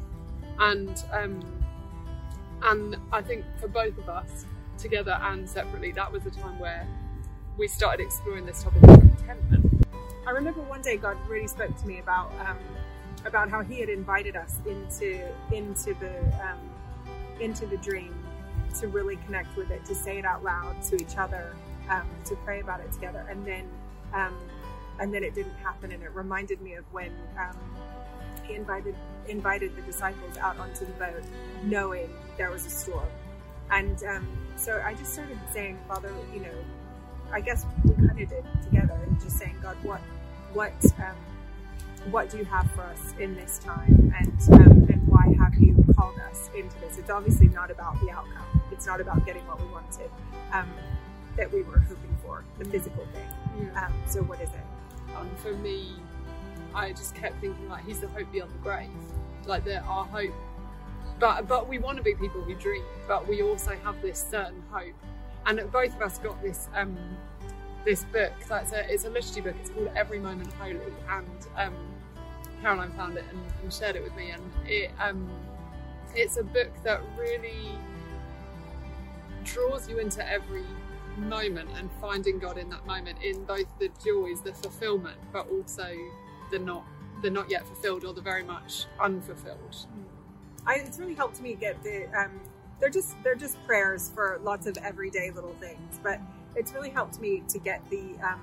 And 0.59 1.03
um, 1.13 1.41
and 2.63 2.97
I 3.13 3.23
think 3.23 3.45
for 3.61 3.69
both 3.69 3.97
of 3.99 4.09
us, 4.09 4.47
together 4.79 5.19
and 5.23 5.49
separately, 5.49 5.93
that 5.93 6.11
was 6.11 6.27
a 6.27 6.31
time 6.31 6.59
where 6.59 6.87
we 7.57 7.69
started 7.69 8.03
exploring 8.03 8.47
this 8.47 8.63
topic 8.63 8.83
of 8.83 9.01
contentment. 9.01 9.76
I 10.27 10.33
remember 10.33 10.61
one 10.63 10.83
day 10.83 10.97
God 10.97 11.17
really 11.29 11.47
spoke 11.47 11.77
to 11.81 11.87
me 11.87 12.01
about 12.01 12.33
um, 12.41 12.59
about 13.25 13.49
how 13.49 13.63
He 13.63 13.79
had 13.79 13.89
invited 13.89 14.35
us 14.35 14.59
into 14.67 15.25
into 15.53 15.95
the 15.95 16.19
um, 16.43 16.59
into 17.41 17.65
the 17.67 17.77
dream 17.77 18.13
to 18.81 18.89
really 18.89 19.17
connect 19.25 19.57
with 19.57 19.71
it, 19.71 19.85
to 19.85 19.95
say 19.95 20.19
it 20.19 20.25
out 20.25 20.43
loud 20.43 20.83
to 20.83 20.97
each 20.97 21.17
other, 21.17 21.55
um, 21.89 22.09
to 22.25 22.35
pray 22.45 22.61
about 22.61 22.81
it 22.81 22.91
together, 22.93 23.25
and 23.31 23.47
then 23.47 23.69
um, 24.15 24.37
and 24.99 25.15
then 25.15 25.23
it 25.23 25.33
didn't 25.35 25.55
happen, 25.63 25.93
and 25.93 26.03
it 26.03 26.13
reminded 26.13 26.61
me 26.61 26.75
of 26.75 26.85
when 26.93 27.13
um, 27.39 27.57
He 28.43 28.55
invited 28.55 28.97
invited 29.29 29.77
the 29.77 29.83
disciples 29.83 30.37
out 30.39 30.59
onto 30.59 30.87
the 30.87 30.93
boat, 30.93 31.23
knowing 31.63 32.11
there 32.37 32.51
was 32.51 32.67
a 32.67 32.71
storm, 32.71 33.09
and 33.71 34.03
um, 34.03 34.27
so 34.57 34.83
I 34.85 34.95
just 34.95 35.13
started 35.13 35.39
saying, 35.53 35.79
Father, 35.87 36.13
you 36.35 36.41
know, 36.41 36.65
I 37.33 37.41
guess 37.41 37.65
we 37.85 37.95
kind 37.95 38.11
of 38.21 38.29
did 38.29 38.45
together, 38.65 38.99
and 39.07 39.21
just 39.21 39.39
saying, 39.39 39.55
God, 39.63 39.77
what 39.85 40.01
what 40.57 40.73
um, 40.99 41.15
what 42.11 42.31
do 42.31 42.39
you 42.39 42.45
have 42.47 42.71
for 42.73 42.81
us 42.81 43.13
in 43.21 43.35
this 43.35 43.59
time, 43.59 44.13
and 44.19 44.55
um, 44.55 44.87
and 44.89 45.07
why 45.07 45.37
have 45.39 45.55
you 45.57 45.85
called 45.95 46.19
us 46.31 46.49
into 46.57 46.75
this? 46.81 46.97
It's 46.97 47.11
obviously 47.11 47.49
not 47.49 47.71
about 47.71 48.01
the 48.01 48.11
outcome. 48.11 48.63
It's 48.73 48.87
not 48.87 49.01
about 49.01 49.27
getting 49.27 49.47
what 49.47 49.61
we 49.61 49.67
wanted 49.69 50.11
um, 50.53 50.73
that 51.37 51.53
we 51.53 51.63
were 51.63 51.81
hoping 51.81 52.17
for, 52.25 52.43
the 52.59 52.65
physical 52.65 53.07
thing. 53.13 53.67
Yeah. 53.67 53.87
Um, 53.87 53.93
so 54.07 54.23
what 54.23 54.41
is 54.41 54.49
it? 54.49 54.65
And 55.15 55.39
for 55.41 55.53
me, 55.53 55.93
I 56.75 56.93
just 56.93 57.15
kept 57.15 57.39
thinking 57.43 57.69
like 57.69 57.85
He's 57.85 58.01
the 58.01 58.09
hope 58.09 58.33
beyond 58.33 58.51
the 58.53 58.59
grave, 58.59 58.89
like 59.45 59.65
that 59.67 59.83
our 59.85 60.07
hope. 60.07 60.33
But 61.21 61.47
but 61.47 61.69
we 61.69 61.77
want 61.77 61.99
to 61.99 62.03
be 62.03 62.15
people 62.15 62.41
who 62.41 62.55
dream, 62.55 62.85
but 63.07 63.29
we 63.29 63.43
also 63.43 63.77
have 63.85 64.01
this 64.01 64.25
certain 64.31 64.63
hope, 64.71 64.95
and 65.45 65.61
both 65.71 65.95
of 65.95 66.01
us 66.01 66.17
got 66.17 66.41
this. 66.43 66.69
Um, 66.75 66.97
this 67.87 68.05
book. 68.05 68.33
That's 68.47 68.73
a, 68.73 68.93
it's 68.93 69.07
a 69.07 69.11
liturgy 69.11 69.41
book. 69.41 69.55
It's 69.61 69.71
called 69.71 69.91
Every 69.97 70.19
Moment 70.19 70.53
Holy, 70.55 70.79
and 71.09 71.47
um, 71.57 71.75
Caroline 72.61 72.93
found 72.93 73.17
it 73.17 73.25
and, 73.31 73.41
and, 73.63 73.73
shared 73.73 73.97
it 73.97 74.03
with 74.03 74.15
me. 74.15 74.31
And 74.31 74.43
it 74.67 74.91
um, 75.01 75.27
it's 76.15 76.37
a 76.37 76.43
book 76.43 76.71
that 76.85 77.01
really 77.17 77.71
draws 79.45 79.89
you 79.89 79.99
into 79.99 80.29
every 80.29 80.65
moment 81.17 81.71
and 81.77 81.89
finding 82.01 82.39
God 82.39 82.59
in 82.59 82.69
that 82.71 82.85
moment 82.87 83.19
in 83.23 83.45
both 83.45 83.67
the 83.79 83.89
joys, 84.05 84.43
the 84.43 84.53
fulfillment, 84.53 85.17
but 85.33 85.49
also 85.49 85.89
the 86.51 86.59
not 86.59 86.85
the 87.23 87.31
not 87.31 87.51
yet 87.51 87.65
fulfilled 87.67 88.05
or 88.05 88.13
the 88.13 88.21
very 88.21 88.43
much 88.43 88.87
unfulfilled. 89.01 89.87
I, 90.67 90.75
it's 90.75 90.99
really 90.99 91.15
helped 91.15 91.41
me 91.41 91.55
get 91.55 91.81
the 91.85 92.07
um, 92.19 92.41
they're 92.81 92.91
just 92.91 93.15
they're 93.23 93.37
just 93.37 93.65
prayers 93.65 94.11
for 94.13 94.41
lots 94.43 94.67
of 94.67 94.77
everyday 94.79 95.31
little 95.31 95.55
things 95.61 95.99
but 96.03 96.21
it's 96.57 96.73
really 96.73 96.91
helped 96.91 97.21
me 97.21 97.43
to 97.49 97.59
get 97.59 97.89
the 97.91 98.15
um, 98.23 98.41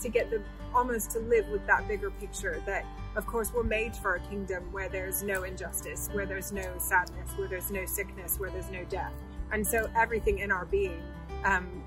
to 0.00 0.08
get 0.08 0.30
the 0.30 0.42
almost 0.74 1.10
to 1.12 1.18
live 1.20 1.46
with 1.48 1.64
that 1.66 1.86
bigger 1.86 2.10
picture 2.10 2.60
that 2.66 2.84
of 3.14 3.26
course 3.26 3.52
we're 3.52 3.62
made 3.62 3.94
for 3.94 4.16
a 4.16 4.20
kingdom 4.20 4.62
where 4.72 4.88
there's 4.88 5.22
no 5.22 5.42
injustice 5.42 6.08
where 6.12 6.26
there's 6.26 6.50
no 6.50 6.66
sadness 6.78 7.30
where 7.36 7.46
there's 7.46 7.70
no 7.70 7.84
sickness 7.84 8.38
where 8.38 8.50
there's 8.50 8.70
no 8.70 8.84
death. 8.84 9.12
And 9.52 9.66
so 9.66 9.88
everything 9.94 10.38
in 10.38 10.50
our 10.50 10.64
being 10.64 11.02
um, 11.44 11.84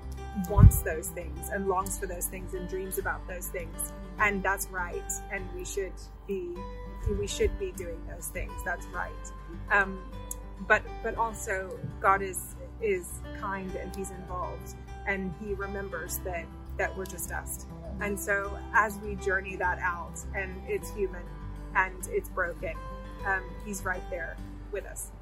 wants 0.48 0.82
those 0.82 1.08
things 1.08 1.50
and 1.52 1.66
longs 1.66 1.98
for 1.98 2.06
those 2.06 2.26
things 2.26 2.54
and 2.54 2.68
dreams 2.68 2.98
about 2.98 3.26
those 3.26 3.48
things. 3.48 3.92
And 4.20 4.42
that's 4.42 4.68
right. 4.68 5.12
And 5.32 5.44
we 5.54 5.64
should 5.64 5.92
be 6.26 6.54
we 7.18 7.26
should 7.26 7.56
be 7.58 7.72
doing 7.72 8.00
those 8.08 8.28
things. 8.28 8.52
That's 8.64 8.86
right. 8.86 9.10
Um, 9.70 9.98
but 10.68 10.82
but 11.02 11.16
also 11.16 11.76
God 12.00 12.22
is 12.22 12.54
is 12.80 13.20
kind 13.40 13.74
and 13.74 13.94
He's 13.96 14.10
involved 14.10 14.76
and 15.06 15.32
He 15.40 15.54
remembers 15.54 16.18
that 16.18 16.44
that 16.78 16.96
we're 16.96 17.06
just 17.06 17.30
dust. 17.30 17.66
And 18.00 18.18
so 18.18 18.58
as 18.74 18.98
we 18.98 19.14
journey 19.16 19.56
that 19.56 19.78
out, 19.78 20.20
and 20.34 20.54
it's 20.66 20.92
human 20.92 21.22
and 21.74 22.08
it's 22.10 22.28
broken, 22.28 22.74
um, 23.26 23.42
He's 23.64 23.84
right 23.84 24.02
there 24.10 24.36
with 24.72 24.84
us. 24.84 25.12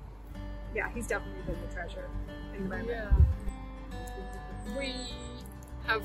Yeah, 0.74 0.88
He's 0.94 1.06
definitely 1.06 1.42
been 1.42 1.60
the 1.66 1.74
treasure 1.74 2.08
in 2.56 2.64
the 2.64 2.68
moment. 2.68 2.88
Yeah. 2.88 4.78
We 4.78 4.94
have 5.86 6.02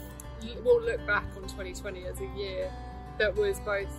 we'll 0.63 0.81
look 0.81 1.05
back 1.05 1.25
on 1.35 1.43
2020 1.43 2.05
as 2.05 2.19
a 2.19 2.25
year 2.37 2.71
that 3.17 3.35
was 3.35 3.59
both 3.61 3.89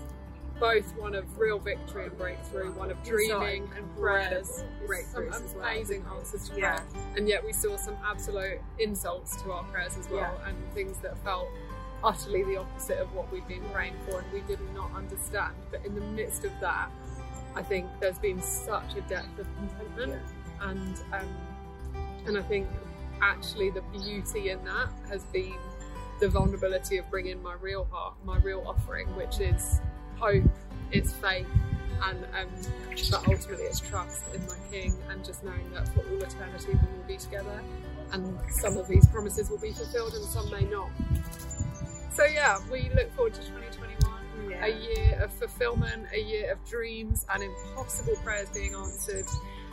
both 0.61 0.94
one 0.96 1.14
of 1.14 1.38
real 1.38 1.59
victory 1.59 2.05
and 2.07 2.18
breakthrough, 2.18 2.70
one 2.73 2.90
of 2.90 3.03
dreaming 3.03 3.68
and 3.77 3.96
prayers, 3.96 4.62
some 5.11 5.29
amazing 5.59 6.05
well. 6.05 6.18
answers 6.18 6.49
to 6.49 6.55
prayer, 6.55 6.85
yeah. 6.94 7.01
and 7.16 7.27
yet 7.27 7.44
we 7.44 7.53
saw 7.53 7.77
some 7.77 7.96
absolute 8.05 8.61
insults 8.79 9.40
to 9.42 9.51
our 9.51 9.64
prayers 9.64 9.96
as 9.96 10.09
well, 10.11 10.20
yeah. 10.20 10.49
and 10.51 10.75
things 10.75 10.99
that 10.99 11.16
felt 11.25 11.49
utterly 12.05 12.44
the 12.44 12.57
opposite 12.57 12.99
of 12.99 13.12
what 13.14 13.31
we've 13.33 13.46
been 13.49 13.64
praying 13.73 13.94
for, 14.07 14.20
and 14.20 14.33
we 14.33 14.40
did 14.40 14.61
not 14.75 14.92
understand. 14.94 15.55
But 15.70 15.85
in 15.85 15.94
the 15.94 16.01
midst 16.03 16.44
of 16.44 16.53
that, 16.61 16.90
I 17.55 17.62
think 17.62 17.87
there's 17.99 18.18
been 18.18 18.40
such 18.42 18.94
a 18.96 19.01
depth 19.03 19.38
of 19.38 19.46
contentment, 19.57 20.12
yeah. 20.12 20.70
and 20.70 21.01
um, 21.12 21.29
and 22.27 22.38
I 22.38 22.42
think 22.42 22.68
actually 23.23 23.70
the 23.70 23.83
beauty 23.92 24.51
in 24.51 24.62
that 24.64 24.90
has 25.09 25.25
been 25.25 25.57
the 26.20 26.29
vulnerability 26.29 26.99
of 26.99 27.11
bringing 27.11 27.42
my 27.42 27.55
real 27.55 27.88
heart, 27.90 28.14
my 28.25 28.37
real 28.38 28.62
offering, 28.66 29.07
which 29.16 29.40
is 29.40 29.81
hope, 30.20 30.44
it's 30.92 31.12
faith, 31.14 31.46
and 32.02 32.24
um, 32.24 32.48
but 33.11 33.28
ultimately 33.28 33.64
it's 33.64 33.80
trust 33.80 34.22
in 34.35 34.44
my 34.46 34.56
King, 34.70 34.94
and 35.09 35.24
just 35.24 35.42
knowing 35.42 35.72
that 35.72 35.88
for 35.88 36.00
all 36.00 36.22
eternity 36.22 36.68
we 36.68 36.74
will 36.74 37.04
be 37.09 37.16
together, 37.16 37.61
and 38.12 38.38
some 38.50 38.76
of 38.76 38.87
these 38.87 39.06
promises 39.09 39.50
will 39.50 39.59
be 39.59 39.72
fulfilled 39.72 40.14
and 40.14 40.24
some 40.24 40.50
may 40.50 40.62
not. 40.62 40.90
So 42.12 42.24
yeah, 42.24 42.59
we 42.70 42.90
look 42.94 43.11
forward 43.14 43.35
to 43.35 43.40
2021, 43.40 44.50
yeah. 44.50 44.64
a 44.64 44.68
year 44.68 45.20
of 45.22 45.33
fulfillment, 45.33 46.06
a 46.12 46.20
year 46.20 46.52
of 46.52 46.64
dreams 46.68 47.24
and 47.33 47.42
impossible 47.42 48.16
prayers 48.22 48.50
being 48.50 48.74
answered. 48.74 49.26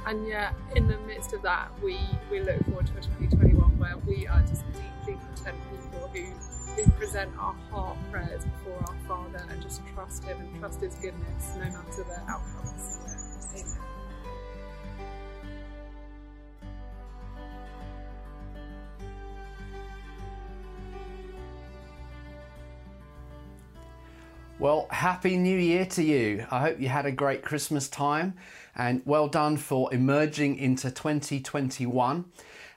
And 0.05 0.25
yet, 0.25 0.53
in 0.75 0.87
the 0.87 0.97
midst 0.99 1.33
of 1.33 1.41
that, 1.41 1.69
we, 1.83 1.99
we 2.31 2.39
look 2.39 2.63
forward 2.65 2.87
to 2.87 2.93
a 2.93 3.01
2021 3.01 3.77
where 3.77 3.97
we 4.05 4.25
are 4.27 4.39
just 4.41 4.63
deeply 4.71 5.19
content 5.35 5.57
people 5.69 6.07
who 6.13 6.56
we 6.77 6.85
present 6.91 7.31
our 7.39 7.55
heart 7.71 7.97
prayers 8.11 8.43
before 8.45 8.79
our 8.87 8.95
Father 9.07 9.43
and 9.49 9.61
just 9.61 9.81
trust 9.95 10.23
Him 10.23 10.39
and 10.39 10.59
trust 10.59 10.79
His 10.79 10.93
goodness 10.95 11.53
no 11.55 11.65
matter 11.65 12.03
the 12.03 12.19
outcomes. 12.29 12.99
Amen. 13.55 13.77
Well, 24.59 24.87
Happy 24.91 25.37
New 25.37 25.57
Year 25.57 25.85
to 25.85 26.03
you. 26.03 26.45
I 26.51 26.59
hope 26.61 26.79
you 26.79 26.89
had 26.89 27.05
a 27.05 27.11
great 27.11 27.43
Christmas 27.43 27.87
time 27.87 28.35
and 28.75 29.01
well 29.05 29.27
done 29.27 29.57
for 29.57 29.91
emerging 29.93 30.57
into 30.57 30.91
2021. 30.91 32.25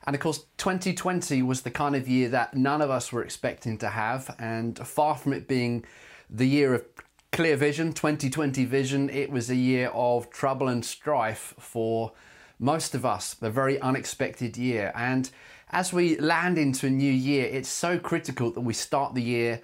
And 0.06 0.16
of 0.16 0.20
course, 0.20 0.46
2020 0.56 1.42
was 1.42 1.62
the 1.62 1.70
kind 1.70 1.94
of 1.94 2.08
year 2.08 2.28
that 2.30 2.54
none 2.54 2.80
of 2.80 2.90
us 2.90 3.12
were 3.12 3.22
expecting 3.22 3.76
to 3.78 3.88
have. 3.88 4.34
And 4.38 4.78
far 4.78 5.16
from 5.16 5.32
it 5.32 5.46
being 5.46 5.84
the 6.28 6.48
year 6.48 6.74
of 6.74 6.84
clear 7.32 7.56
vision, 7.56 7.92
2020 7.92 8.64
vision, 8.64 9.10
it 9.10 9.30
was 9.30 9.50
a 9.50 9.56
year 9.56 9.88
of 9.88 10.30
trouble 10.30 10.68
and 10.68 10.84
strife 10.84 11.54
for 11.58 12.12
most 12.58 12.94
of 12.94 13.04
us, 13.04 13.36
a 13.40 13.50
very 13.50 13.80
unexpected 13.80 14.56
year. 14.56 14.92
And 14.94 15.30
as 15.70 15.92
we 15.92 16.16
land 16.18 16.58
into 16.58 16.86
a 16.86 16.90
new 16.90 17.12
year, 17.12 17.46
it's 17.46 17.68
so 17.68 17.98
critical 17.98 18.50
that 18.50 18.60
we 18.60 18.74
start 18.74 19.14
the 19.14 19.22
year 19.22 19.60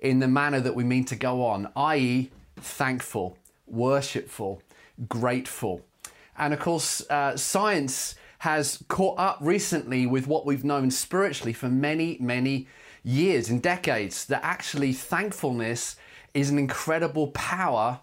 in 0.00 0.20
the 0.20 0.28
manner 0.28 0.60
that 0.60 0.74
we 0.74 0.84
mean 0.84 1.04
to 1.06 1.16
go 1.16 1.44
on, 1.44 1.70
i.e., 1.76 2.30
thankful, 2.56 3.36
worshipful, 3.66 4.62
grateful. 5.08 5.82
And 6.36 6.54
of 6.54 6.60
course, 6.60 7.02
uh, 7.10 7.36
science 7.36 8.14
has 8.38 8.82
caught 8.88 9.18
up 9.18 9.38
recently 9.40 10.06
with 10.06 10.26
what 10.26 10.46
we've 10.46 10.64
known 10.64 10.90
spiritually 10.90 11.52
for 11.52 11.68
many, 11.68 12.16
many 12.20 12.68
years 13.02 13.48
and 13.48 13.62
decades 13.62 14.26
that 14.26 14.44
actually 14.44 14.92
thankfulness 14.92 15.96
is 16.34 16.50
an 16.50 16.58
incredible 16.58 17.28
power 17.28 18.00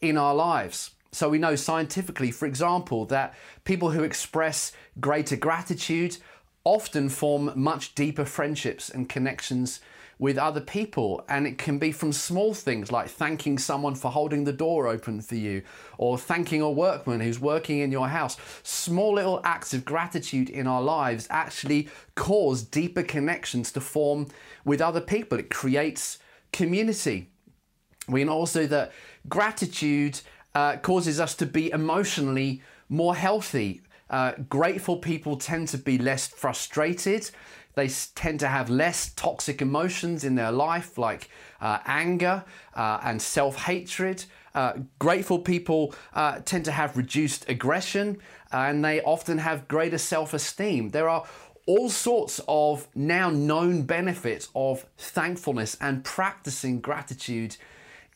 in 0.00 0.16
our 0.16 0.34
lives. 0.34 0.92
So 1.12 1.28
we 1.28 1.38
know 1.38 1.56
scientifically, 1.56 2.30
for 2.30 2.46
example, 2.46 3.06
that 3.06 3.34
people 3.64 3.90
who 3.90 4.02
express 4.02 4.72
greater 5.00 5.36
gratitude 5.36 6.18
often 6.64 7.08
form 7.08 7.52
much 7.54 7.94
deeper 7.94 8.24
friendships 8.24 8.90
and 8.90 9.08
connections 9.08 9.80
with 10.18 10.38
other 10.38 10.60
people. 10.60 11.24
And 11.28 11.46
it 11.46 11.58
can 11.58 11.78
be 11.78 11.92
from 11.92 12.12
small 12.12 12.54
things 12.54 12.90
like 12.90 13.08
thanking 13.08 13.58
someone 13.58 13.94
for 13.94 14.10
holding 14.10 14.44
the 14.44 14.52
door 14.52 14.86
open 14.86 15.20
for 15.20 15.34
you 15.34 15.62
or 15.98 16.18
thanking 16.18 16.62
a 16.62 16.70
workman 16.70 17.20
who's 17.20 17.38
working 17.38 17.80
in 17.80 17.92
your 17.92 18.08
house. 18.08 18.36
Small 18.62 19.14
little 19.14 19.40
acts 19.44 19.74
of 19.74 19.84
gratitude 19.84 20.48
in 20.48 20.66
our 20.66 20.82
lives 20.82 21.26
actually 21.30 21.88
cause 22.14 22.62
deeper 22.62 23.02
connections 23.02 23.72
to 23.72 23.80
form 23.80 24.28
with 24.64 24.80
other 24.80 25.00
people. 25.00 25.38
It 25.38 25.50
creates 25.50 26.18
community. 26.52 27.30
We 28.08 28.24
know 28.24 28.32
also 28.32 28.66
that 28.66 28.92
gratitude 29.28 30.20
uh, 30.54 30.76
causes 30.78 31.20
us 31.20 31.34
to 31.34 31.46
be 31.46 31.70
emotionally 31.70 32.62
more 32.88 33.14
healthy. 33.14 33.82
Uh, 34.08 34.32
grateful 34.48 34.98
people 34.98 35.36
tend 35.36 35.68
to 35.68 35.78
be 35.78 35.98
less 35.98 36.26
frustrated. 36.28 37.30
They 37.74 37.88
tend 38.14 38.40
to 38.40 38.48
have 38.48 38.70
less 38.70 39.12
toxic 39.14 39.60
emotions 39.60 40.24
in 40.24 40.34
their 40.34 40.52
life, 40.52 40.96
like 40.96 41.28
uh, 41.60 41.78
anger 41.84 42.44
uh, 42.74 43.00
and 43.02 43.20
self 43.20 43.56
hatred. 43.56 44.24
Uh, 44.54 44.72
grateful 44.98 45.38
people 45.38 45.94
uh, 46.14 46.40
tend 46.44 46.64
to 46.64 46.72
have 46.72 46.96
reduced 46.96 47.46
aggression 47.50 48.16
and 48.50 48.82
they 48.82 49.02
often 49.02 49.36
have 49.36 49.68
greater 49.68 49.98
self 49.98 50.32
esteem. 50.32 50.90
There 50.90 51.08
are 51.08 51.26
all 51.66 51.90
sorts 51.90 52.40
of 52.48 52.88
now 52.94 53.28
known 53.28 53.82
benefits 53.82 54.48
of 54.54 54.86
thankfulness 54.96 55.76
and 55.80 56.04
practicing 56.04 56.80
gratitude 56.80 57.56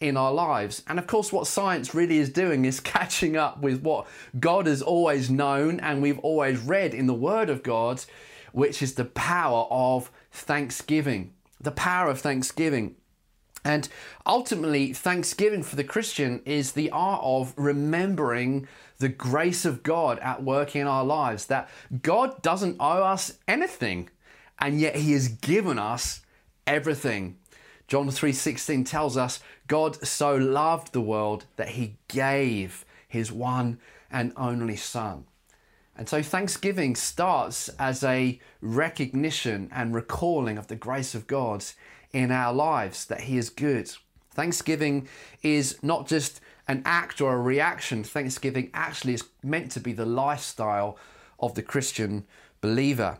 in 0.00 0.16
our 0.16 0.32
lives. 0.32 0.82
And 0.86 0.98
of 0.98 1.06
course, 1.06 1.32
what 1.32 1.46
science 1.46 1.94
really 1.94 2.18
is 2.18 2.30
doing 2.30 2.64
is 2.64 2.80
catching 2.96 3.36
up 3.36 3.60
with 3.60 3.82
what 3.82 4.06
God 4.38 4.66
has 4.66 4.82
always 4.82 5.30
known 5.30 5.78
and 5.80 6.02
we've 6.02 6.18
always 6.20 6.58
read 6.58 6.94
in 6.94 7.06
the 7.06 7.14
Word 7.14 7.50
of 7.50 7.62
God 7.62 8.04
which 8.52 8.82
is 8.82 8.94
the 8.94 9.04
power 9.04 9.66
of 9.70 10.10
thanksgiving. 10.32 11.32
The 11.60 11.70
power 11.70 12.08
of 12.08 12.20
thanksgiving. 12.20 12.96
And 13.64 13.88
ultimately, 14.26 14.92
thanksgiving 14.92 15.62
for 15.62 15.76
the 15.76 15.84
Christian 15.84 16.40
is 16.46 16.72
the 16.72 16.90
art 16.90 17.20
of 17.22 17.52
remembering 17.56 18.66
the 18.98 19.10
grace 19.10 19.64
of 19.64 19.82
God 19.82 20.18
at 20.20 20.42
work 20.42 20.74
in 20.74 20.86
our 20.86 21.04
lives, 21.04 21.46
that 21.46 21.68
God 22.02 22.40
doesn't 22.42 22.76
owe 22.80 23.02
us 23.02 23.38
anything, 23.46 24.08
and 24.58 24.80
yet 24.80 24.96
He 24.96 25.12
has 25.12 25.28
given 25.28 25.78
us 25.78 26.22
everything. 26.66 27.36
John 27.90 28.08
3:16 28.08 28.84
tells 28.84 29.16
us 29.16 29.40
God 29.66 30.06
so 30.06 30.36
loved 30.36 30.92
the 30.92 31.00
world 31.00 31.46
that 31.56 31.70
he 31.70 31.96
gave 32.06 32.84
his 33.08 33.32
one 33.32 33.80
and 34.12 34.32
only 34.36 34.76
son. 34.76 35.24
And 35.96 36.08
so 36.08 36.22
Thanksgiving 36.22 36.94
starts 36.94 37.68
as 37.80 38.04
a 38.04 38.40
recognition 38.60 39.68
and 39.72 39.92
recalling 39.92 40.56
of 40.56 40.68
the 40.68 40.76
grace 40.76 41.16
of 41.16 41.26
God 41.26 41.64
in 42.12 42.30
our 42.30 42.54
lives, 42.54 43.04
that 43.06 43.22
He 43.22 43.36
is 43.36 43.50
good. 43.50 43.90
Thanksgiving 44.30 45.08
is 45.42 45.82
not 45.82 46.06
just 46.06 46.40
an 46.68 46.82
act 46.86 47.20
or 47.20 47.34
a 47.34 47.40
reaction, 47.40 48.04
Thanksgiving 48.04 48.70
actually 48.72 49.14
is 49.14 49.24
meant 49.42 49.72
to 49.72 49.80
be 49.80 49.92
the 49.92 50.06
lifestyle 50.06 50.96
of 51.40 51.54
the 51.54 51.62
Christian 51.62 52.24
believer. 52.60 53.18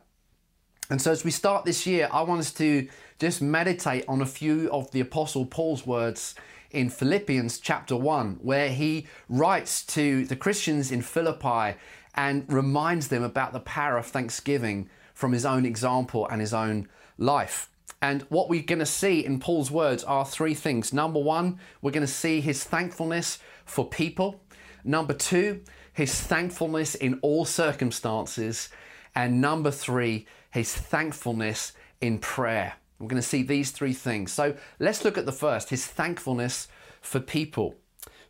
And 0.91 1.01
so, 1.01 1.13
as 1.13 1.25
we 1.25 1.31
start 1.31 1.65
this 1.65 1.87
year, 1.87 2.09
I 2.13 2.23
want 2.23 2.41
us 2.41 2.53
to 2.55 2.89
just 3.21 3.41
meditate 3.41 4.05
on 4.09 4.21
a 4.21 4.27
few 4.27 4.69
of 4.73 4.91
the 4.91 4.99
Apostle 4.99 5.47
Paul's 5.47 5.87
words 5.87 6.35
in 6.73 6.91
Philippians 6.91 7.61
chapter 7.61 7.97
1, 7.97 8.41
where 8.43 8.71
he 8.71 9.07
writes 9.29 9.85
to 9.87 10.25
the 10.27 10.35
Christians 10.35 10.91
in 10.91 11.01
Philippi 11.01 11.79
and 12.17 12.45
reminds 12.53 13.07
them 13.07 13.23
about 13.23 13.53
the 13.53 13.61
power 13.61 13.99
of 13.99 14.07
thanksgiving 14.07 14.91
from 15.15 15.31
his 15.31 15.47
own 15.47 15.65
example 15.65 16.27
and 16.27 16.41
his 16.41 16.53
own 16.53 16.89
life. 17.19 17.71
And 18.03 18.23
what 18.23 18.49
we're 18.49 18.63
going 18.63 18.81
to 18.81 18.87
see 18.87 19.25
in 19.25 19.39
Paul's 19.39 19.71
words 19.71 20.03
are 20.03 20.25
three 20.25 20.55
things. 20.55 20.93
Number 20.93 21.21
one, 21.21 21.61
we're 21.83 21.93
going 21.93 22.07
to 22.07 22.13
see 22.13 22.41
his 22.41 22.65
thankfulness 22.65 23.39
for 23.65 23.89
people. 23.89 24.41
Number 24.83 25.15
two, 25.15 25.61
his 25.93 26.21
thankfulness 26.21 26.97
in 26.97 27.21
all 27.23 27.45
circumstances. 27.45 28.71
And 29.15 29.41
number 29.41 29.71
three, 29.71 30.27
his 30.51 30.75
thankfulness 30.75 31.73
in 32.01 32.19
prayer. 32.19 32.75
We're 32.99 33.09
going 33.09 33.23
to 33.23 33.27
see 33.27 33.43
these 33.43 33.71
three 33.71 33.93
things. 33.93 34.33
So 34.33 34.55
let's 34.79 35.05
look 35.05 35.17
at 35.17 35.27
the 35.27 35.33
first 35.33 35.71
his 35.71 35.87
thankfulness 35.87 36.69
for 37.01 37.21
people. 37.21 37.77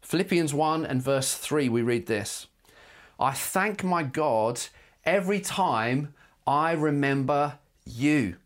Philippians 0.00 0.54
1 0.54 0.86
and 0.86 1.02
verse 1.02 1.34
3, 1.34 1.68
we 1.68 1.82
read 1.82 2.06
this 2.06 2.46
I 3.18 3.32
thank 3.32 3.84
my 3.84 4.02
God 4.02 4.60
every 5.04 5.40
time 5.40 6.14
I 6.46 6.72
remember 6.72 7.58
you. 7.84 8.36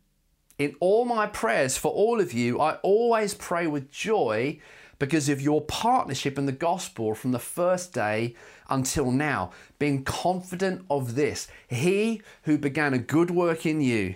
In 0.58 0.76
all 0.80 1.04
my 1.04 1.26
prayers 1.26 1.76
for 1.76 1.92
all 1.92 2.20
of 2.20 2.32
you, 2.32 2.60
I 2.60 2.74
always 2.76 3.34
pray 3.34 3.66
with 3.66 3.90
joy 3.90 4.60
because 5.04 5.28
of 5.28 5.38
your 5.38 5.60
partnership 5.60 6.38
in 6.38 6.46
the 6.46 6.52
gospel 6.52 7.14
from 7.14 7.32
the 7.32 7.38
first 7.38 7.92
day 7.92 8.34
until 8.70 9.10
now, 9.10 9.50
being 9.78 10.02
confident 10.02 10.82
of 10.88 11.14
this 11.14 11.46
He 11.68 12.22
who 12.44 12.56
began 12.56 12.94
a 12.94 12.98
good 12.98 13.30
work 13.30 13.66
in 13.66 13.82
you 13.82 14.14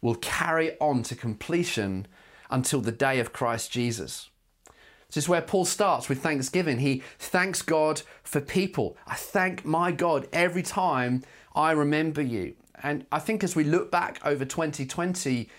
will 0.00 0.14
carry 0.14 0.74
on 0.78 1.02
to 1.02 1.14
completion 1.14 2.06
until 2.50 2.80
the 2.80 2.92
day 2.92 3.20
of 3.20 3.34
Christ 3.34 3.70
Jesus. 3.70 4.30
This 5.08 5.24
is 5.24 5.28
where 5.28 5.42
Paul 5.42 5.66
starts 5.66 6.08
with 6.08 6.22
thanksgiving. 6.22 6.78
He 6.78 7.02
thanks 7.18 7.60
God 7.60 8.00
for 8.22 8.40
people. 8.40 8.96
I 9.06 9.16
thank 9.16 9.66
my 9.66 9.92
God 9.92 10.28
every 10.32 10.62
time 10.62 11.24
I 11.54 11.72
remember 11.72 12.22
you. 12.22 12.54
And 12.82 13.04
I 13.12 13.18
think 13.18 13.44
as 13.44 13.54
we 13.54 13.64
look 13.64 13.90
back 13.90 14.18
over 14.24 14.46
2020, 14.46 15.50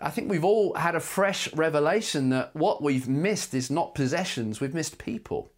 I 0.00 0.10
think 0.10 0.30
we've 0.30 0.44
all 0.44 0.74
had 0.74 0.94
a 0.94 1.00
fresh 1.00 1.52
revelation 1.54 2.30
that 2.30 2.54
what 2.54 2.82
we've 2.82 3.08
missed 3.08 3.54
is 3.54 3.70
not 3.70 3.94
possessions, 3.94 4.60
we've 4.60 4.74
missed 4.74 4.98
people. 4.98 5.52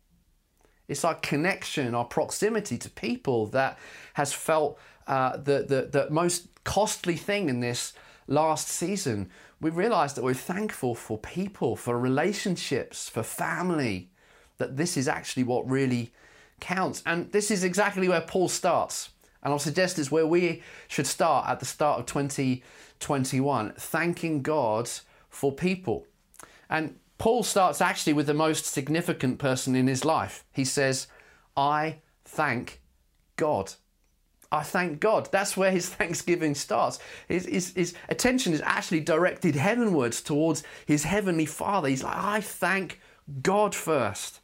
It's 0.88 1.04
our 1.04 1.14
connection, 1.14 1.94
our 1.94 2.04
proximity 2.04 2.78
to 2.78 2.90
people 2.90 3.46
that 3.48 3.78
has 4.14 4.32
felt 4.32 4.78
uh, 5.06 5.36
the, 5.36 5.64
the, 5.68 5.88
the 5.90 6.10
most 6.10 6.48
costly 6.64 7.16
thing 7.16 7.48
in 7.48 7.60
this 7.60 7.92
last 8.26 8.68
season, 8.68 9.30
we 9.60 9.70
realized 9.70 10.16
that 10.16 10.24
we're 10.24 10.34
thankful 10.34 10.94
for 10.94 11.18
people, 11.18 11.76
for 11.76 11.98
relationships, 11.98 13.08
for 13.08 13.22
family, 13.22 14.10
that 14.58 14.76
this 14.76 14.96
is 14.96 15.08
actually 15.08 15.44
what 15.44 15.68
really 15.68 16.12
counts. 16.60 17.02
And 17.06 17.30
this 17.32 17.50
is 17.50 17.64
exactly 17.64 18.08
where 18.08 18.20
Paul 18.20 18.48
starts. 18.48 19.10
And 19.42 19.52
I'll 19.52 19.58
suggest 19.58 19.98
is 19.98 20.10
where 20.10 20.26
we 20.26 20.62
should 20.88 21.06
start 21.06 21.48
at 21.48 21.60
the 21.60 21.66
start 21.66 22.00
of 22.00 22.06
2021, 23.00 23.74
thanking 23.76 24.42
God 24.42 24.90
for 25.28 25.52
people. 25.52 26.06
And 26.68 26.98
Paul 27.18 27.42
starts 27.42 27.80
actually 27.80 28.12
with 28.12 28.26
the 28.26 28.34
most 28.34 28.66
significant 28.66 29.38
person 29.38 29.74
in 29.74 29.86
his 29.86 30.04
life. 30.04 30.44
He 30.52 30.64
says, 30.64 31.06
I 31.56 32.00
thank 32.24 32.80
God. 33.36 33.72
I 34.52 34.62
thank 34.62 35.00
God. 35.00 35.28
That's 35.32 35.56
where 35.56 35.70
his 35.70 35.88
thanksgiving 35.94 36.54
starts. 36.54 36.98
His, 37.28 37.46
his, 37.46 37.72
his, 37.74 37.94
attention 38.08 38.52
is 38.52 38.62
actually 38.64 39.00
directed 39.00 39.54
heavenwards 39.54 40.20
towards 40.20 40.62
his 40.84 41.04
heavenly 41.04 41.46
Father. 41.46 41.88
He's 41.88 42.04
like, 42.04 42.16
I 42.16 42.40
thank 42.40 43.00
God 43.42 43.74
first. 43.74 44.40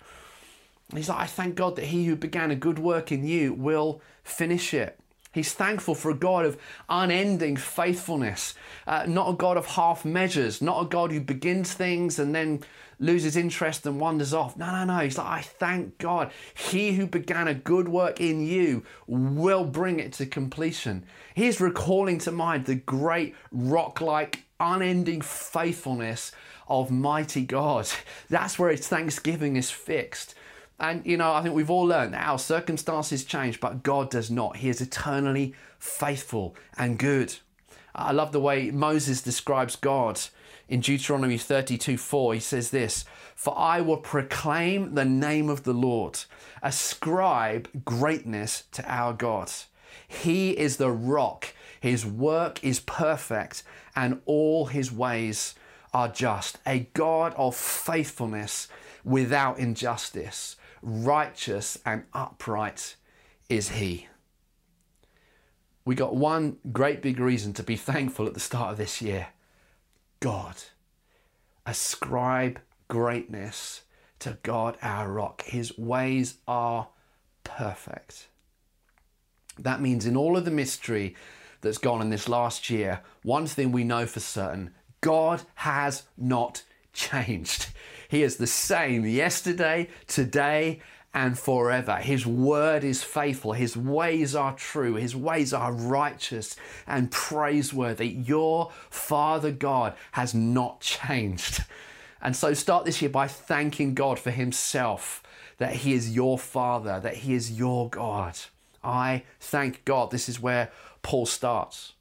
He's 0.94 1.08
like, 1.08 1.20
I 1.20 1.26
thank 1.26 1.54
God 1.54 1.76
that 1.76 1.86
he 1.86 2.04
who 2.06 2.16
began 2.16 2.50
a 2.50 2.56
good 2.56 2.78
work 2.78 3.12
in 3.12 3.24
you 3.24 3.54
will 3.54 4.02
finish 4.24 4.74
it. 4.74 4.98
He's 5.32 5.52
thankful 5.54 5.94
for 5.94 6.10
a 6.10 6.14
God 6.14 6.44
of 6.44 6.58
unending 6.88 7.56
faithfulness, 7.56 8.54
uh, 8.86 9.06
not 9.08 9.30
a 9.30 9.32
God 9.32 9.56
of 9.56 9.66
half 9.66 10.04
measures, 10.04 10.60
not 10.60 10.82
a 10.82 10.88
God 10.88 11.10
who 11.10 11.20
begins 11.20 11.72
things 11.72 12.18
and 12.18 12.34
then 12.34 12.62
loses 12.98 13.36
interest 13.36 13.84
and 13.86 13.98
wanders 13.98 14.32
off. 14.32 14.56
No, 14.56 14.70
no, 14.70 14.84
no. 14.84 14.98
He's 14.98 15.18
like, 15.18 15.26
I 15.26 15.40
thank 15.40 15.98
God. 15.98 16.30
He 16.54 16.92
who 16.92 17.06
began 17.06 17.48
a 17.48 17.54
good 17.54 17.88
work 17.88 18.20
in 18.20 18.46
you 18.46 18.84
will 19.06 19.64
bring 19.64 19.98
it 19.98 20.12
to 20.14 20.26
completion. 20.26 21.04
He's 21.34 21.60
recalling 21.60 22.18
to 22.20 22.32
mind 22.32 22.66
the 22.66 22.76
great 22.76 23.34
rock 23.50 24.00
like, 24.00 24.44
unending 24.60 25.20
faithfulness 25.20 26.30
of 26.68 26.90
mighty 26.90 27.44
God. 27.44 27.88
That's 28.30 28.58
where 28.58 28.70
his 28.70 28.86
thanksgiving 28.86 29.56
is 29.56 29.70
fixed. 29.70 30.34
And 30.82 31.06
you 31.06 31.16
know, 31.16 31.32
I 31.32 31.42
think 31.42 31.54
we've 31.54 31.70
all 31.70 31.84
learned 31.84 32.12
that 32.12 32.26
our 32.26 32.38
circumstances 32.38 33.24
change, 33.24 33.60
but 33.60 33.82
God 33.82 34.10
does 34.10 34.30
not. 34.30 34.56
He 34.56 34.68
is 34.68 34.80
eternally 34.80 35.54
faithful 35.78 36.54
and 36.76 36.98
good. 36.98 37.36
I 37.94 38.12
love 38.12 38.32
the 38.32 38.40
way 38.40 38.70
Moses 38.70 39.22
describes 39.22 39.76
God 39.76 40.20
in 40.68 40.80
Deuteronomy 40.80 41.36
32 41.38 41.98
4, 41.98 42.34
he 42.34 42.40
says 42.40 42.70
this 42.70 43.04
For 43.34 43.56
I 43.58 43.80
will 43.80 43.98
proclaim 43.98 44.94
the 44.94 45.04
name 45.04 45.48
of 45.50 45.64
the 45.64 45.74
Lord, 45.74 46.18
ascribe 46.62 47.68
greatness 47.84 48.64
to 48.72 48.84
our 48.90 49.12
God. 49.12 49.52
He 50.08 50.52
is 50.52 50.78
the 50.78 50.90
rock, 50.90 51.48
his 51.78 52.06
work 52.06 52.62
is 52.64 52.80
perfect, 52.80 53.62
and 53.94 54.22
all 54.24 54.66
his 54.66 54.90
ways 54.90 55.54
are 55.92 56.08
just. 56.08 56.58
A 56.66 56.88
God 56.94 57.34
of 57.36 57.54
faithfulness 57.54 58.68
without 59.04 59.58
injustice, 59.58 60.56
righteous 60.82 61.78
and 61.86 62.04
upright 62.12 62.96
is 63.48 63.70
he. 63.70 64.08
We 65.84 65.94
got 65.94 66.14
one 66.14 66.58
great 66.72 67.02
big 67.02 67.18
reason 67.18 67.52
to 67.54 67.62
be 67.62 67.76
thankful 67.76 68.26
at 68.26 68.34
the 68.34 68.40
start 68.40 68.72
of 68.72 68.78
this 68.78 69.00
year 69.02 69.28
God. 70.20 70.56
Ascribe 71.66 72.60
greatness 72.88 73.82
to 74.20 74.38
God 74.42 74.76
our 74.82 75.10
rock. 75.10 75.42
His 75.42 75.76
ways 75.76 76.36
are 76.46 76.88
perfect. 77.42 78.28
That 79.58 79.80
means 79.80 80.06
in 80.06 80.16
all 80.16 80.36
of 80.36 80.44
the 80.44 80.50
mystery 80.50 81.16
that's 81.60 81.78
gone 81.78 82.00
in 82.00 82.10
this 82.10 82.28
last 82.28 82.70
year, 82.70 83.00
one 83.22 83.46
thing 83.46 83.72
we 83.72 83.84
know 83.84 84.06
for 84.06 84.20
certain 84.20 84.72
God 85.00 85.42
has 85.56 86.04
not 86.16 86.62
changed. 86.92 87.68
He 88.12 88.22
is 88.22 88.36
the 88.36 88.46
same 88.46 89.06
yesterday, 89.06 89.88
today, 90.06 90.80
and 91.14 91.38
forever. 91.38 91.96
His 91.96 92.26
word 92.26 92.84
is 92.84 93.02
faithful. 93.02 93.54
His 93.54 93.74
ways 93.74 94.34
are 94.34 94.54
true. 94.54 94.96
His 94.96 95.16
ways 95.16 95.54
are 95.54 95.72
righteous 95.72 96.54
and 96.86 97.10
praiseworthy. 97.10 98.08
Your 98.08 98.70
Father 98.90 99.50
God 99.50 99.94
has 100.10 100.34
not 100.34 100.82
changed. 100.82 101.64
And 102.20 102.36
so 102.36 102.52
start 102.52 102.84
this 102.84 103.00
year 103.00 103.08
by 103.08 103.28
thanking 103.28 103.94
God 103.94 104.18
for 104.18 104.30
Himself, 104.30 105.22
that 105.56 105.76
He 105.76 105.94
is 105.94 106.14
your 106.14 106.38
Father, 106.38 107.00
that 107.00 107.16
He 107.16 107.32
is 107.32 107.52
your 107.52 107.88
God. 107.88 108.38
I 108.84 109.22
thank 109.40 109.86
God. 109.86 110.10
This 110.10 110.28
is 110.28 110.38
where 110.38 110.70
Paul 111.00 111.24
starts. 111.24 111.94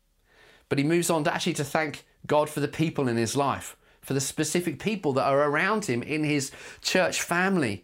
But 0.67 0.77
he 0.77 0.83
moves 0.83 1.09
on 1.09 1.23
to 1.23 1.33
actually 1.33 1.53
to 1.53 1.63
thank 1.63 2.03
God 2.27 2.49
for 2.49 2.59
the 2.59 2.67
people 2.67 3.07
in 3.07 3.15
his 3.15 3.37
life, 3.37 3.77
for 4.01 4.13
the 4.13 4.21
specific 4.21 4.79
people 4.79 5.13
that 5.13 5.25
are 5.25 5.43
around 5.43 5.85
him 5.85 6.01
in 6.01 6.23
his 6.23 6.51
church 6.81 7.21
family 7.21 7.83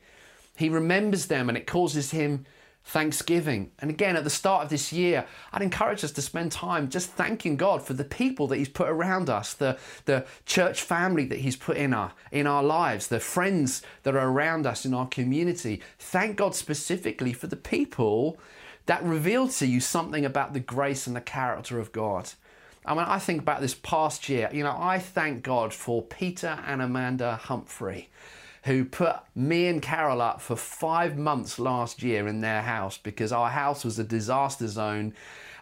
he 0.57 0.69
remembers 0.69 1.27
them 1.27 1.49
and 1.49 1.57
it 1.57 1.67
causes 1.67 2.11
him 2.11 2.45
thanksgiving. 2.83 3.69
And 3.79 3.89
again, 3.89 4.15
at 4.15 4.23
the 4.23 4.29
start 4.29 4.63
of 4.63 4.69
this 4.69 4.93
year, 4.93 5.25
I'd 5.51 5.61
encourage 5.61 6.03
us 6.03 6.11
to 6.13 6.21
spend 6.21 6.53
time 6.53 6.89
just 6.89 7.11
thanking 7.11 7.57
God 7.57 7.83
for 7.83 7.93
the 7.93 8.05
people 8.05 8.47
that 8.47 8.57
He's 8.57 8.69
put 8.69 8.87
around 8.87 9.29
us, 9.29 9.53
the, 9.53 9.77
the 10.05 10.25
church 10.45 10.81
family 10.81 11.25
that 11.25 11.39
He's 11.39 11.57
put 11.57 11.75
in 11.75 11.93
our, 11.93 12.13
in 12.31 12.47
our 12.47 12.63
lives, 12.63 13.07
the 13.07 13.19
friends 13.19 13.81
that 14.03 14.15
are 14.15 14.29
around 14.29 14.65
us 14.65 14.85
in 14.85 14.93
our 14.93 15.07
community. 15.07 15.81
Thank 15.99 16.37
God 16.37 16.55
specifically 16.55 17.33
for 17.33 17.47
the 17.47 17.57
people 17.57 18.39
that 18.85 19.03
reveal 19.03 19.49
to 19.49 19.67
you 19.67 19.81
something 19.81 20.23
about 20.23 20.53
the 20.53 20.61
grace 20.61 21.07
and 21.07 21.15
the 21.15 21.21
character 21.21 21.79
of 21.79 21.91
God. 21.91 22.31
I 22.87 22.93
mean, 22.93 23.05
I 23.05 23.19
think 23.19 23.41
about 23.41 23.61
this 23.61 23.75
past 23.75 24.29
year, 24.29 24.49
you 24.53 24.63
know, 24.63 24.75
I 24.77 24.99
thank 24.99 25.43
God 25.43 25.73
for 25.73 26.01
Peter 26.01 26.59
and 26.65 26.81
Amanda 26.81 27.35
Humphrey 27.35 28.09
who 28.67 28.83
put 28.83 29.15
me 29.33 29.67
and 29.67 29.81
Carol 29.81 30.21
up 30.21 30.41
for 30.41 30.57
five 30.57 31.17
months 31.17 31.57
last 31.57 32.03
year 32.03 32.27
in 32.27 32.41
their 32.41 32.61
house 32.61 32.97
because 32.97 33.31
our 33.31 33.49
house 33.49 33.85
was 33.85 33.97
a 33.97 34.03
disaster 34.03 34.67
zone 34.67 35.13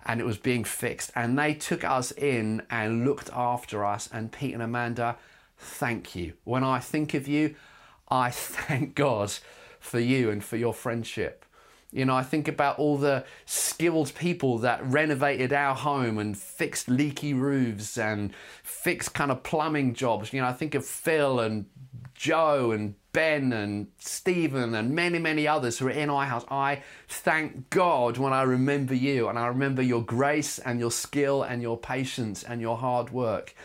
and 0.08 0.20
it 0.20 0.26
was 0.26 0.38
being 0.38 0.64
fixed. 0.64 1.12
And 1.14 1.38
they 1.38 1.54
took 1.54 1.84
us 1.84 2.12
in 2.12 2.64
and 2.72 3.06
looked 3.06 3.30
after 3.32 3.86
us. 3.86 4.10
And 4.12 4.32
Pete 4.32 4.56
and 4.56 4.64
Amanda, 4.64 5.18
thank 5.56 6.16
you. 6.16 6.34
When 6.46 6.64
I 6.64 6.80
think 6.80 7.14
of 7.14 7.28
you, 7.28 7.54
I 8.10 8.30
thank 8.32 8.96
God 8.96 9.32
for 9.80 10.00
you 10.00 10.32
and 10.32 10.44
for 10.44 10.58
your 10.58 10.74
friendship. 10.74 11.45
You 11.96 12.04
know, 12.04 12.16
I 12.16 12.24
think 12.24 12.50
about 12.50 12.78
all 12.78 12.98
the 12.98 13.24
skilled 13.46 14.14
people 14.16 14.58
that 14.60 14.86
renovated 14.86 15.54
our 15.54 15.74
home 15.74 16.18
and 16.18 16.38
fixed 16.38 16.90
leaky 16.90 17.34
roofs 17.34 17.98
and 17.98 18.34
fixed 18.64 19.14
kind 19.14 19.32
of 19.32 19.44
plumbing 19.44 19.94
jobs. 19.94 20.34
You 20.34 20.42
know, 20.42 20.48
I 20.48 20.54
think 20.54 20.76
of 20.76 20.86
Phil 20.86 21.40
and 21.40 21.68
Joe 22.14 22.72
and 22.72 22.96
Ben 23.14 23.54
and 23.54 23.88
Stephen 23.98 24.76
and 24.76 24.94
many, 24.94 25.20
many 25.20 25.48
others 25.48 25.80
who 25.80 25.88
are 25.88 25.92
in 25.92 26.10
our 26.10 26.26
house. 26.26 26.44
I 26.52 26.82
thank 27.08 27.70
God 27.70 28.18
when 28.18 28.34
I 28.34 28.42
remember 28.42 28.94
you 28.94 29.30
and 29.30 29.40
I 29.40 29.48
remember 29.48 29.82
your 29.82 30.04
grace 30.04 30.60
and 30.60 30.82
your 30.82 30.92
skill 30.92 31.44
and 31.44 31.62
your 31.62 31.78
patience 31.78 32.44
and 32.44 32.60
your 32.60 32.76
hard 32.76 33.12
work. 33.12 33.56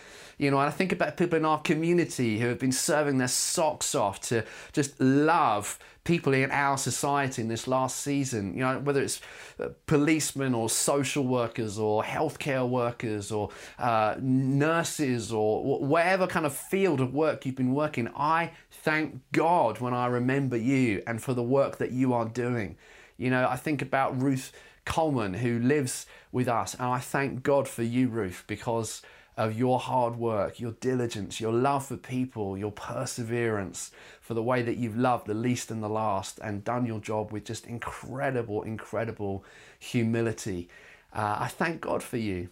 You 0.40 0.50
know, 0.50 0.58
and 0.58 0.68
I 0.68 0.70
think 0.70 0.90
about 0.90 1.18
people 1.18 1.36
in 1.36 1.44
our 1.44 1.60
community 1.60 2.38
who 2.38 2.46
have 2.46 2.58
been 2.58 2.72
serving 2.72 3.18
their 3.18 3.28
socks 3.28 3.94
off 3.94 4.20
to 4.28 4.42
just 4.72 4.98
love 4.98 5.78
people 6.04 6.32
in 6.32 6.50
our 6.50 6.78
society 6.78 7.42
in 7.42 7.48
this 7.48 7.68
last 7.68 8.00
season. 8.00 8.54
You 8.54 8.60
know, 8.60 8.78
whether 8.78 9.02
it's 9.02 9.20
uh, 9.62 9.68
policemen 9.84 10.54
or 10.54 10.70
social 10.70 11.26
workers 11.26 11.78
or 11.78 12.02
healthcare 12.02 12.66
workers 12.66 13.30
or 13.30 13.50
uh, 13.78 14.14
nurses 14.18 15.30
or 15.30 15.78
whatever 15.78 16.26
kind 16.26 16.46
of 16.46 16.54
field 16.56 17.02
of 17.02 17.12
work 17.12 17.44
you've 17.44 17.56
been 17.56 17.74
working. 17.74 18.08
I 18.16 18.52
thank 18.70 19.20
God 19.32 19.80
when 19.80 19.92
I 19.92 20.06
remember 20.06 20.56
you 20.56 21.02
and 21.06 21.22
for 21.22 21.34
the 21.34 21.42
work 21.42 21.76
that 21.76 21.90
you 21.90 22.14
are 22.14 22.24
doing. 22.24 22.78
You 23.18 23.28
know, 23.28 23.46
I 23.46 23.56
think 23.56 23.82
about 23.82 24.18
Ruth 24.18 24.52
Coleman 24.86 25.34
who 25.34 25.58
lives 25.58 26.06
with 26.32 26.48
us, 26.48 26.72
and 26.72 26.84
I 26.84 26.98
thank 26.98 27.42
God 27.42 27.68
for 27.68 27.82
you, 27.82 28.08
Ruth, 28.08 28.44
because 28.46 29.02
of 29.40 29.56
your 29.58 29.80
hard 29.80 30.16
work, 30.16 30.60
your 30.60 30.72
diligence, 30.72 31.40
your 31.40 31.52
love 31.52 31.86
for 31.86 31.96
people, 31.96 32.58
your 32.58 32.70
perseverance, 32.70 33.90
for 34.20 34.34
the 34.34 34.42
way 34.42 34.60
that 34.60 34.76
you've 34.76 34.98
loved 34.98 35.26
the 35.26 35.32
least 35.32 35.70
and 35.70 35.82
the 35.82 35.88
last 35.88 36.38
and 36.40 36.62
done 36.62 36.84
your 36.84 37.00
job 37.00 37.32
with 37.32 37.46
just 37.46 37.66
incredible, 37.66 38.62
incredible 38.64 39.42
humility. 39.78 40.68
Uh, 41.14 41.38
I 41.40 41.48
thank 41.48 41.80
God 41.80 42.02
for 42.02 42.18
you. 42.18 42.50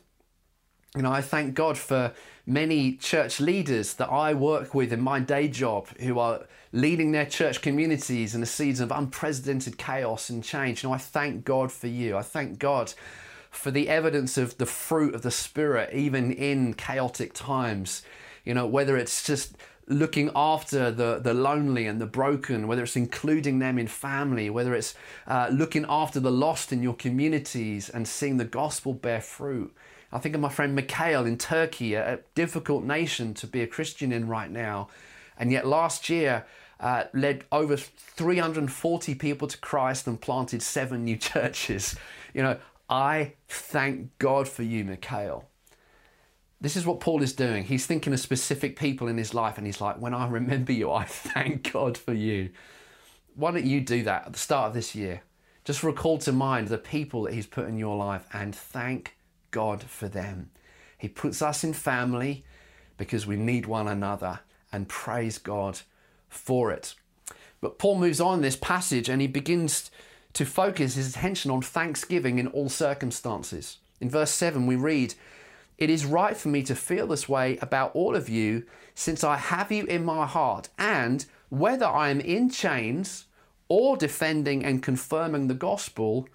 You 0.96 1.03
know, 1.03 1.12
I 1.12 1.20
thank 1.20 1.53
God 1.53 1.77
for 1.77 2.14
many 2.46 2.94
church 2.94 3.38
leaders 3.38 3.92
that 3.94 4.09
I 4.09 4.33
work 4.33 4.74
with 4.74 4.90
in 4.90 5.03
my 5.03 5.20
day 5.20 5.46
job 5.46 5.88
who 5.98 6.18
are 6.18 6.46
leading 6.72 7.12
their 7.12 7.27
church 7.27 7.61
communities 7.61 8.35
in 8.35 8.42
a 8.42 8.46
season 8.46 8.85
of 8.85 8.98
unprecedented 8.98 9.77
chaos 9.77 10.31
and 10.31 10.42
change. 10.42 10.83
You 10.83 10.88
know, 10.88 10.94
I 10.94 10.98
thank 10.98 11.44
God 11.44 11.70
for 11.70 11.88
you. 11.88 12.16
I 12.16 12.22
thank 12.22 12.59
God 12.59 12.94
for 13.50 13.70
the 13.70 13.88
evidence 13.88 14.38
of 14.38 14.58
the 14.58 14.66
fruit 14.66 15.14
of 15.14 15.22
the 15.22 15.30
Spirit, 15.30 15.92
even 15.92 16.32
in 16.32 16.74
chaotic 16.74 17.32
times. 17.32 18.02
You 18.44 18.54
know, 18.54 18.66
whether 18.66 18.96
it's 18.96 19.24
just 19.24 19.56
looking 19.88 20.30
after 20.37 20.90
the, 20.90 21.18
the 21.18 21.34
lonely 21.34 21.87
and 21.87 22.00
the 22.00 22.06
broken, 22.06 22.68
whether 22.68 22.82
it's 22.82 22.96
including 22.96 23.58
them 23.58 23.78
in 23.78 23.87
family, 23.87 24.50
whether 24.50 24.74
it's 24.74 24.94
uh, 25.26 25.48
looking 25.50 25.87
after 25.88 26.20
the 26.20 26.30
lost 26.30 26.72
in 26.72 26.82
your 26.82 26.94
communities 26.94 27.88
and 27.88 28.06
seeing 28.06 28.37
the 28.37 28.44
gospel 28.44 28.92
bear 28.92 29.20
fruit. 29.20 29.74
I 30.12 30.18
think 30.18 30.34
of 30.34 30.40
my 30.40 30.48
friend 30.48 30.74
Mikhail 30.74 31.26
in 31.26 31.37
Turkey, 31.37 31.94
a 31.94 32.20
difficult 32.34 32.84
nation 32.84 33.34
to 33.34 33.46
be 33.46 33.62
a 33.62 33.66
Christian 33.66 34.12
in 34.12 34.28
right 34.28 34.50
now. 34.50 34.88
And 35.38 35.52
yet 35.52 35.66
last 35.66 36.08
year, 36.08 36.46
uh, 36.80 37.04
led 37.12 37.44
over 37.50 37.76
340 37.76 39.14
people 39.16 39.48
to 39.48 39.58
Christ 39.58 40.06
and 40.06 40.20
planted 40.20 40.62
seven 40.62 41.04
new 41.04 41.16
churches. 41.30 41.96
You 42.32 42.42
know, 42.42 42.58
I 42.88 43.35
thank 43.48 44.16
God 44.18 44.48
for 44.48 44.62
you, 44.62 44.85
Mikhail. 44.85 45.44
This 46.61 46.77
is 46.77 46.87
what 46.87 47.01
Paul 47.01 47.22
is 47.22 47.33
doing. 47.33 47.64
He's 47.64 47.87
thinking 47.87 48.12
of 48.12 48.20
specific 48.20 48.77
people 48.77 49.07
in 49.09 49.18
his 49.18 49.35
life, 49.35 49.59
and 49.59 49.66
he's 49.66 49.81
like, 49.81 50.01
When 50.01 50.14
I 50.14 50.27
remember 50.29 50.72
you, 50.72 50.90
I 50.90 51.05
thank 51.05 51.72
God 51.72 51.96
for 51.96 52.12
you. 52.12 52.51
Why 53.35 53.53
don't 53.53 53.64
you 53.64 53.81
do 53.81 54.03
that 54.03 54.27
at 54.27 54.33
the 54.33 54.38
start 54.38 54.68
of 54.68 54.74
this 54.74 54.94
year? 54.96 55.22
Just 55.68 55.83
recall 55.83 56.18
to 56.18 56.33
mind 56.33 56.68
the 56.68 56.79
people 56.79 57.22
that 57.24 57.35
He's 57.35 57.46
put 57.46 57.68
in 57.68 57.77
your 57.77 57.94
life 57.94 58.27
and 58.33 58.55
thank 58.55 59.16
God 59.51 59.82
for 59.82 60.09
them. 60.09 60.51
He 60.97 61.09
puts 61.09 61.43
us 61.43 61.62
in 61.62 61.74
family 61.74 62.43
because 62.97 63.26
we 63.26 63.36
need 63.36 63.66
one 63.66 63.86
another 63.86 64.41
and 64.72 64.89
praise 64.89 65.36
God 65.39 65.80
for 66.28 66.72
it. 66.72 66.95
But 67.61 67.78
Paul 67.78 67.99
moves 67.99 68.20
on 68.20 68.41
this 68.41 68.57
passage 68.57 69.09
and 69.09 69.20
he 69.20 69.26
begins 69.26 69.91
to 70.33 70.45
focus 70.45 70.95
his 70.95 71.11
attention 71.11 71.51
on 71.51 71.62
thanksgiving 71.62 72.39
in 72.39 72.47
all 72.49 72.68
circumstances. 72.68 73.79
In 74.01 74.11
verse 74.11 74.31
7, 74.31 74.66
we 74.66 74.76
read, 74.76 75.14
It 75.79 75.91
is 75.91 76.05
right 76.05 76.37
for 76.37 76.49
me 76.49 76.62
to 76.64 76.74
feel 76.74 77.07
this 77.07 77.29
way 77.29 77.59
about 77.61 77.95
all 77.95 78.14
of 78.14 78.29
you, 78.29 78.64
since 78.95 79.24
I 79.24 79.37
have 79.37 79.72
you 79.72 79.85
in 79.85 80.05
my 80.05 80.26
heart, 80.26 80.68
and 80.79 81.24
whether 81.49 81.87
I 81.87 82.11
am 82.11 82.20
in 82.20 82.51
chains 82.51 83.26
or 83.68 83.97
defending 83.97 84.64
and 84.64 84.83
confirming 84.83 85.49
the 85.49 85.55
gospel, 85.55 86.29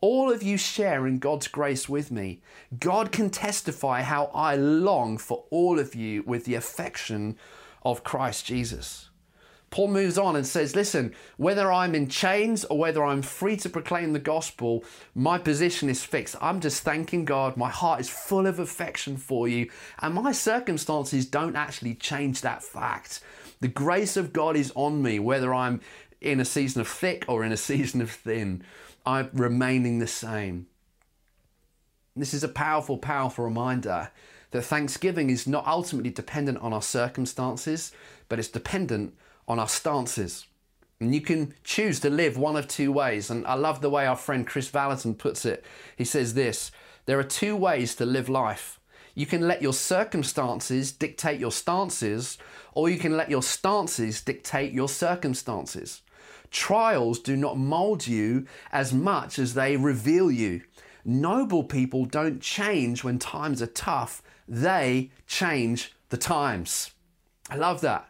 all 0.00 0.30
of 0.30 0.42
you 0.42 0.56
share 0.56 1.06
in 1.06 1.18
God's 1.18 1.48
grace 1.48 1.88
with 1.88 2.10
me. 2.10 2.40
God 2.78 3.10
can 3.10 3.30
testify 3.30 4.02
how 4.02 4.30
I 4.34 4.56
long 4.56 5.18
for 5.18 5.44
all 5.50 5.78
of 5.78 5.94
you 5.94 6.22
with 6.22 6.44
the 6.44 6.54
affection 6.54 7.36
of 7.82 8.04
Christ 8.04 8.46
Jesus. 8.46 9.07
Paul 9.70 9.88
moves 9.88 10.16
on 10.16 10.34
and 10.34 10.46
says, 10.46 10.74
Listen, 10.74 11.14
whether 11.36 11.70
I'm 11.70 11.94
in 11.94 12.08
chains 12.08 12.64
or 12.64 12.78
whether 12.78 13.04
I'm 13.04 13.22
free 13.22 13.56
to 13.58 13.68
proclaim 13.68 14.12
the 14.12 14.18
gospel, 14.18 14.84
my 15.14 15.38
position 15.38 15.88
is 15.90 16.02
fixed. 16.02 16.36
I'm 16.40 16.60
just 16.60 16.82
thanking 16.82 17.24
God. 17.24 17.56
My 17.56 17.68
heart 17.68 18.00
is 18.00 18.08
full 18.08 18.46
of 18.46 18.58
affection 18.58 19.16
for 19.16 19.46
you, 19.46 19.70
and 20.00 20.14
my 20.14 20.32
circumstances 20.32 21.26
don't 21.26 21.56
actually 21.56 21.94
change 21.94 22.40
that 22.40 22.62
fact. 22.62 23.20
The 23.60 23.68
grace 23.68 24.16
of 24.16 24.32
God 24.32 24.56
is 24.56 24.72
on 24.74 25.02
me, 25.02 25.18
whether 25.18 25.52
I'm 25.52 25.80
in 26.20 26.40
a 26.40 26.44
season 26.44 26.80
of 26.80 26.88
thick 26.88 27.24
or 27.28 27.44
in 27.44 27.52
a 27.52 27.56
season 27.68 28.00
of 28.00 28.10
thin. 28.10 28.62
I'm 29.04 29.30
remaining 29.32 29.98
the 29.98 30.06
same. 30.06 30.66
This 32.16 32.34
is 32.34 32.42
a 32.42 32.48
powerful, 32.48 32.98
powerful 32.98 33.44
reminder 33.44 34.10
that 34.50 34.62
thanksgiving 34.62 35.30
is 35.30 35.46
not 35.46 35.66
ultimately 35.66 36.10
dependent 36.10 36.58
on 36.58 36.72
our 36.72 36.82
circumstances, 36.82 37.92
but 38.28 38.38
it's 38.38 38.48
dependent 38.48 39.14
on 39.48 39.58
our 39.58 39.68
stances. 39.68 40.46
And 41.00 41.14
you 41.14 41.20
can 41.20 41.54
choose 41.64 42.00
to 42.00 42.10
live 42.10 42.36
one 42.36 42.56
of 42.56 42.68
two 42.68 42.92
ways. 42.92 43.30
And 43.30 43.46
I 43.46 43.54
love 43.54 43.80
the 43.80 43.90
way 43.90 44.06
our 44.06 44.16
friend 44.16 44.46
Kris 44.46 44.70
Vallotton 44.70 45.16
puts 45.16 45.44
it. 45.44 45.64
He 45.96 46.04
says 46.04 46.34
this 46.34 46.70
there 47.06 47.18
are 47.18 47.24
two 47.24 47.56
ways 47.56 47.94
to 47.96 48.04
live 48.04 48.28
life. 48.28 48.78
You 49.14 49.26
can 49.26 49.48
let 49.48 49.62
your 49.62 49.72
circumstances 49.72 50.92
dictate 50.92 51.40
your 51.40 51.50
stances, 51.50 52.38
or 52.72 52.90
you 52.90 52.98
can 52.98 53.16
let 53.16 53.30
your 53.30 53.42
stances 53.42 54.20
dictate 54.20 54.72
your 54.72 54.88
circumstances. 54.88 56.02
Trials 56.50 57.18
do 57.18 57.36
not 57.36 57.58
mold 57.58 58.06
you 58.06 58.46
as 58.72 58.92
much 58.92 59.38
as 59.38 59.54
they 59.54 59.76
reveal 59.76 60.30
you. 60.30 60.62
Noble 61.04 61.64
people 61.64 62.04
don't 62.04 62.40
change 62.40 63.02
when 63.02 63.18
times 63.18 63.62
are 63.62 63.66
tough, 63.66 64.22
they 64.46 65.10
change 65.26 65.94
the 66.10 66.16
times. 66.16 66.90
I 67.50 67.56
love 67.56 67.80
that. 67.80 68.08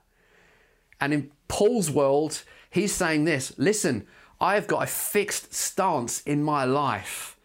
And 1.00 1.12
in 1.12 1.30
Paul's 1.48 1.90
world, 1.90 2.42
he's 2.70 2.92
saying 2.92 3.24
this 3.24 3.52
listen, 3.58 4.06
I 4.40 4.54
have 4.54 4.66
got 4.66 4.82
a 4.82 4.86
fixed 4.86 5.54
stance 5.54 6.20
in 6.22 6.42
my 6.42 6.64
life. 6.64 7.37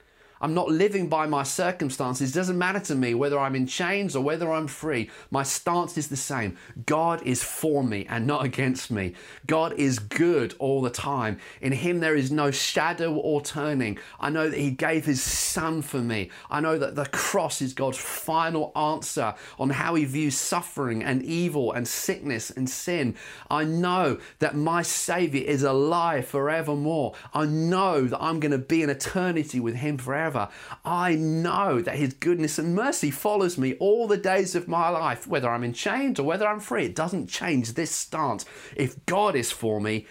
I'm 0.44 0.54
not 0.54 0.70
living 0.70 1.08
by 1.08 1.26
my 1.26 1.44
circumstances. 1.44 2.32
It 2.32 2.34
doesn't 2.34 2.58
matter 2.58 2.82
to 2.82 2.96
me 2.96 3.14
whether 3.14 3.39
I'm 3.39 3.56
in 3.56 3.66
chains 3.66 4.14
or 4.14 4.22
whether 4.22 4.52
I'm 4.52 4.68
free. 4.68 5.10
My 5.32 5.41
stance 5.41 5.98
is 5.98 6.10
the 6.10 6.18
same. 6.18 6.58
God 6.86 7.24
is 7.24 7.41
for 7.41 7.82
me 7.82 8.06
and 8.10 8.28
not 8.28 8.44
against 8.44 8.91
me. 8.91 9.14
God 9.48 9.72
is 9.80 10.00
good 10.00 10.54
all 10.60 10.82
the 10.82 10.89
time. 10.89 11.39
In 11.62 11.72
Him 11.72 12.02
there 12.02 12.18
is 12.18 12.30
no 12.30 12.52
shadow 12.52 13.14
or 13.14 13.41
turning. 13.41 13.98
I 14.20 14.32
know 14.32 14.50
that 14.50 14.60
He 14.60 14.72
gave 14.72 15.06
His 15.06 15.24
Son 15.24 15.82
for 15.82 16.00
me. 16.00 16.30
I 16.52 16.60
know 16.60 16.78
that 16.78 16.96
the 16.96 17.06
cross 17.06 17.62
is 17.62 17.74
God's 17.74 17.98
final 17.98 18.74
answer 18.76 19.36
on 19.58 19.70
how 19.70 19.96
He 19.96 20.04
views 20.04 20.36
suffering 20.36 21.06
and 21.06 21.24
evil 21.24 21.72
and 21.72 21.88
sickness 21.88 22.52
and 22.52 22.70
sin. 22.70 23.16
I 23.50 23.64
know 23.64 24.20
that 24.39 24.58
my 24.58 24.82
Savior 24.82 25.46
is 25.46 25.64
alive 25.64 26.28
forevermore. 26.28 27.14
I 27.34 27.46
know 27.46 28.08
that 28.08 28.22
I'm 28.22 28.41
going 28.41 28.52
to 28.52 28.58
be 28.58 28.84
in 28.84 28.89
eternity 28.89 29.62
with 29.62 29.76
Him 29.76 29.98
forever 29.98 30.32
forever. 30.34 30.51
I 30.84 31.15
know 31.15 31.81
that 31.81 31.95
His 31.95 32.13
goodness 32.13 32.59
and 32.59 32.75
mercy 32.75 33.11
follows 33.11 33.57
me 33.57 33.75
all 33.75 34.07
the 34.07 34.17
days 34.17 34.55
of 34.55 34.67
my 34.67 34.89
life, 34.89 35.27
whether 35.27 35.49
I'm 35.49 35.63
in 35.63 35.73
chains 35.73 36.19
or 36.19 36.23
whether 36.23 36.47
I'm 36.47 36.59
free. 36.59 36.86
It 36.86 36.95
doesn't 36.95 37.27
change 37.27 37.73
this 37.73 37.91
stance. 37.91 38.45
If 38.75 39.05
God 39.05 39.36
is 39.36 39.51
for 39.51 39.79
me, 39.79 40.07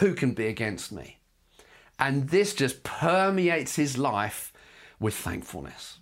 who 0.00 0.14
can 0.14 0.32
be 0.32 0.46
against 0.46 0.92
me? 0.92 1.18
And 1.98 2.28
this 2.30 2.54
just 2.54 2.82
permeates 2.82 3.76
his 3.76 3.96
life 3.98 4.52
with 4.98 5.14
thankfulness. 5.14 5.98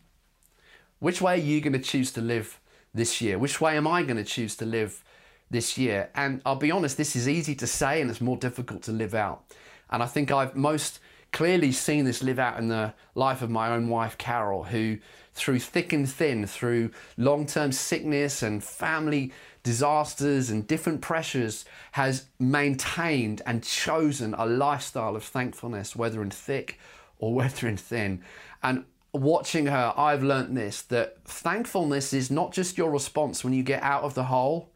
Which 1.00 1.20
way 1.20 1.34
are 1.34 1.44
you 1.44 1.60
going 1.60 1.72
to 1.74 1.78
choose 1.78 2.12
to 2.12 2.20
live 2.20 2.60
this 2.94 3.20
year? 3.20 3.38
Which 3.38 3.60
way 3.60 3.76
am 3.76 3.86
I 3.86 4.02
going 4.02 4.16
to 4.16 4.24
choose 4.24 4.56
to 4.56 4.64
live 4.64 5.04
this 5.50 5.76
year? 5.76 6.10
And 6.14 6.40
I'll 6.46 6.56
be 6.56 6.70
honest, 6.70 6.96
this 6.96 7.16
is 7.16 7.28
easy 7.28 7.54
to 7.56 7.66
say 7.66 8.00
and 8.00 8.10
it's 8.10 8.20
more 8.20 8.36
difficult 8.36 8.82
to 8.84 8.92
live 8.92 9.14
out. 9.14 9.44
And 9.90 10.02
I 10.02 10.06
think 10.06 10.30
I've 10.30 10.56
most 10.56 11.00
clearly 11.32 11.72
seen 11.72 12.04
this 12.04 12.22
live 12.22 12.38
out 12.38 12.58
in 12.58 12.68
the 12.68 12.94
life 13.14 13.42
of 13.42 13.50
my 13.50 13.70
own 13.70 13.88
wife, 13.88 14.18
Carol, 14.18 14.64
who, 14.64 14.98
through 15.34 15.58
thick 15.58 15.92
and 15.92 16.08
thin, 16.08 16.46
through 16.46 16.90
long 17.16 17.46
term 17.46 17.72
sickness 17.72 18.42
and 18.42 18.62
family 18.62 19.32
disasters 19.62 20.50
and 20.50 20.66
different 20.66 21.00
pressures, 21.00 21.64
has 21.92 22.26
maintained 22.38 23.42
and 23.46 23.64
chosen 23.64 24.34
a 24.34 24.46
lifestyle 24.46 25.16
of 25.16 25.24
thankfulness, 25.24 25.96
whether 25.96 26.22
in 26.22 26.30
thick 26.30 26.78
or 27.18 27.34
whether 27.34 27.66
in 27.66 27.76
thin. 27.76 28.22
And 28.62 28.84
watching 29.12 29.66
her, 29.66 29.92
I've 29.96 30.22
learnt 30.22 30.54
this 30.54 30.82
that 30.82 31.24
thankfulness 31.24 32.12
is 32.12 32.30
not 32.30 32.52
just 32.52 32.78
your 32.78 32.90
response 32.90 33.42
when 33.42 33.52
you 33.52 33.62
get 33.62 33.82
out 33.82 34.02
of 34.02 34.14
the 34.14 34.24
hole, 34.24 34.70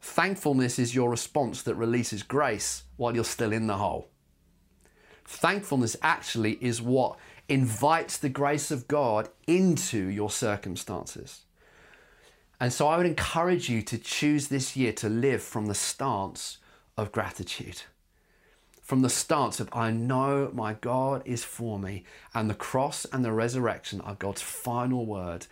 thankfulness 0.00 0.78
is 0.78 0.94
your 0.94 1.10
response 1.10 1.62
that 1.62 1.74
releases 1.74 2.22
grace 2.22 2.84
while 2.96 3.14
you're 3.14 3.24
still 3.24 3.52
in 3.52 3.66
the 3.66 3.76
hole. 3.76 4.08
Thankfulness 5.30 5.96
actually 6.02 6.58
is 6.60 6.82
what 6.82 7.16
invites 7.48 8.18
the 8.18 8.28
grace 8.28 8.72
of 8.72 8.88
God 8.88 9.28
into 9.46 10.06
your 10.08 10.28
circumstances. 10.28 11.42
And 12.58 12.72
so 12.72 12.88
I 12.88 12.96
would 12.96 13.06
encourage 13.06 13.68
you 13.68 13.80
to 13.82 13.96
choose 13.96 14.48
this 14.48 14.76
year 14.76 14.92
to 14.94 15.08
live 15.08 15.40
from 15.40 15.66
the 15.66 15.74
stance 15.74 16.58
of 16.96 17.12
gratitude. 17.12 17.82
From 18.82 19.02
the 19.02 19.08
stance 19.08 19.60
of, 19.60 19.68
I 19.72 19.92
know 19.92 20.50
my 20.52 20.74
God 20.74 21.22
is 21.24 21.44
for 21.44 21.78
me, 21.78 22.02
and 22.34 22.50
the 22.50 22.54
cross 22.54 23.04
and 23.04 23.24
the 23.24 23.32
resurrection 23.32 24.00
are 24.00 24.16
God's 24.16 24.42
final 24.42 25.06
word, 25.06 25.46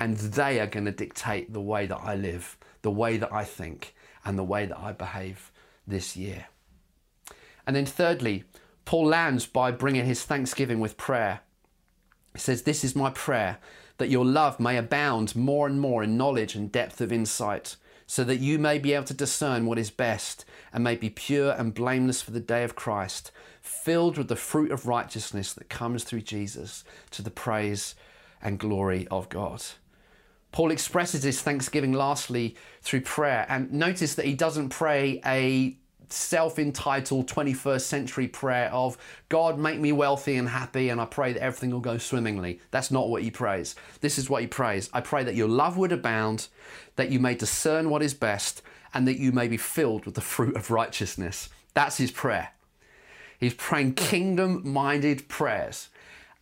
and 0.00 0.16
they 0.16 0.58
are 0.58 0.66
going 0.66 0.86
to 0.86 0.90
dictate 0.90 1.52
the 1.52 1.60
way 1.60 1.84
that 1.84 2.00
I 2.02 2.14
live, 2.16 2.56
the 2.80 2.90
way 2.90 3.18
that 3.18 3.32
I 3.32 3.44
think, 3.44 3.94
and 4.24 4.38
the 4.38 4.42
way 4.42 4.64
that 4.64 4.78
I 4.78 4.92
behave 4.92 5.52
this 5.86 6.16
year. 6.16 6.46
And 7.66 7.76
then, 7.76 7.84
thirdly, 7.84 8.44
Paul 8.88 9.08
lands 9.08 9.44
by 9.44 9.70
bringing 9.70 10.06
his 10.06 10.24
thanksgiving 10.24 10.80
with 10.80 10.96
prayer. 10.96 11.40
He 12.32 12.38
says, 12.38 12.62
This 12.62 12.82
is 12.82 12.96
my 12.96 13.10
prayer, 13.10 13.58
that 13.98 14.08
your 14.08 14.24
love 14.24 14.58
may 14.58 14.78
abound 14.78 15.36
more 15.36 15.66
and 15.66 15.78
more 15.78 16.02
in 16.02 16.16
knowledge 16.16 16.54
and 16.54 16.72
depth 16.72 17.02
of 17.02 17.12
insight, 17.12 17.76
so 18.06 18.24
that 18.24 18.38
you 18.38 18.58
may 18.58 18.78
be 18.78 18.94
able 18.94 19.04
to 19.04 19.12
discern 19.12 19.66
what 19.66 19.78
is 19.78 19.90
best 19.90 20.46
and 20.72 20.82
may 20.82 20.96
be 20.96 21.10
pure 21.10 21.52
and 21.52 21.74
blameless 21.74 22.22
for 22.22 22.30
the 22.30 22.40
day 22.40 22.64
of 22.64 22.76
Christ, 22.76 23.30
filled 23.60 24.16
with 24.16 24.28
the 24.28 24.36
fruit 24.36 24.72
of 24.72 24.86
righteousness 24.86 25.52
that 25.52 25.68
comes 25.68 26.02
through 26.02 26.22
Jesus 26.22 26.82
to 27.10 27.20
the 27.20 27.30
praise 27.30 27.94
and 28.40 28.58
glory 28.58 29.06
of 29.10 29.28
God. 29.28 29.62
Paul 30.50 30.70
expresses 30.70 31.24
his 31.24 31.42
thanksgiving 31.42 31.92
lastly 31.92 32.56
through 32.80 33.02
prayer. 33.02 33.44
And 33.50 33.70
notice 33.70 34.14
that 34.14 34.24
he 34.24 34.32
doesn't 34.32 34.70
pray 34.70 35.20
a 35.26 35.76
self 36.12 36.58
entitled 36.58 37.28
21st 37.28 37.80
century 37.80 38.28
prayer 38.28 38.70
of, 38.72 38.96
God, 39.28 39.58
make 39.58 39.78
me 39.78 39.92
wealthy 39.92 40.36
and 40.36 40.48
happy, 40.48 40.88
and 40.88 41.00
I 41.00 41.04
pray 41.04 41.32
that 41.32 41.42
everything 41.42 41.70
will 41.70 41.80
go 41.80 41.98
swimmingly. 41.98 42.60
That's 42.70 42.90
not 42.90 43.08
what 43.08 43.22
he 43.22 43.30
prays. 43.30 43.74
This 44.00 44.18
is 44.18 44.28
what 44.30 44.42
he 44.42 44.48
prays 44.48 44.90
I 44.92 45.00
pray 45.00 45.24
that 45.24 45.34
your 45.34 45.48
love 45.48 45.76
would 45.76 45.92
abound, 45.92 46.48
that 46.96 47.10
you 47.10 47.18
may 47.18 47.34
discern 47.34 47.90
what 47.90 48.02
is 48.02 48.14
best, 48.14 48.62
and 48.94 49.06
that 49.06 49.18
you 49.18 49.32
may 49.32 49.48
be 49.48 49.56
filled 49.56 50.04
with 50.04 50.14
the 50.14 50.20
fruit 50.20 50.56
of 50.56 50.70
righteousness. 50.70 51.48
That's 51.74 51.98
his 51.98 52.10
prayer. 52.10 52.50
He's 53.38 53.54
praying 53.54 53.94
kingdom 53.94 54.62
minded 54.68 55.28
prayers. 55.28 55.88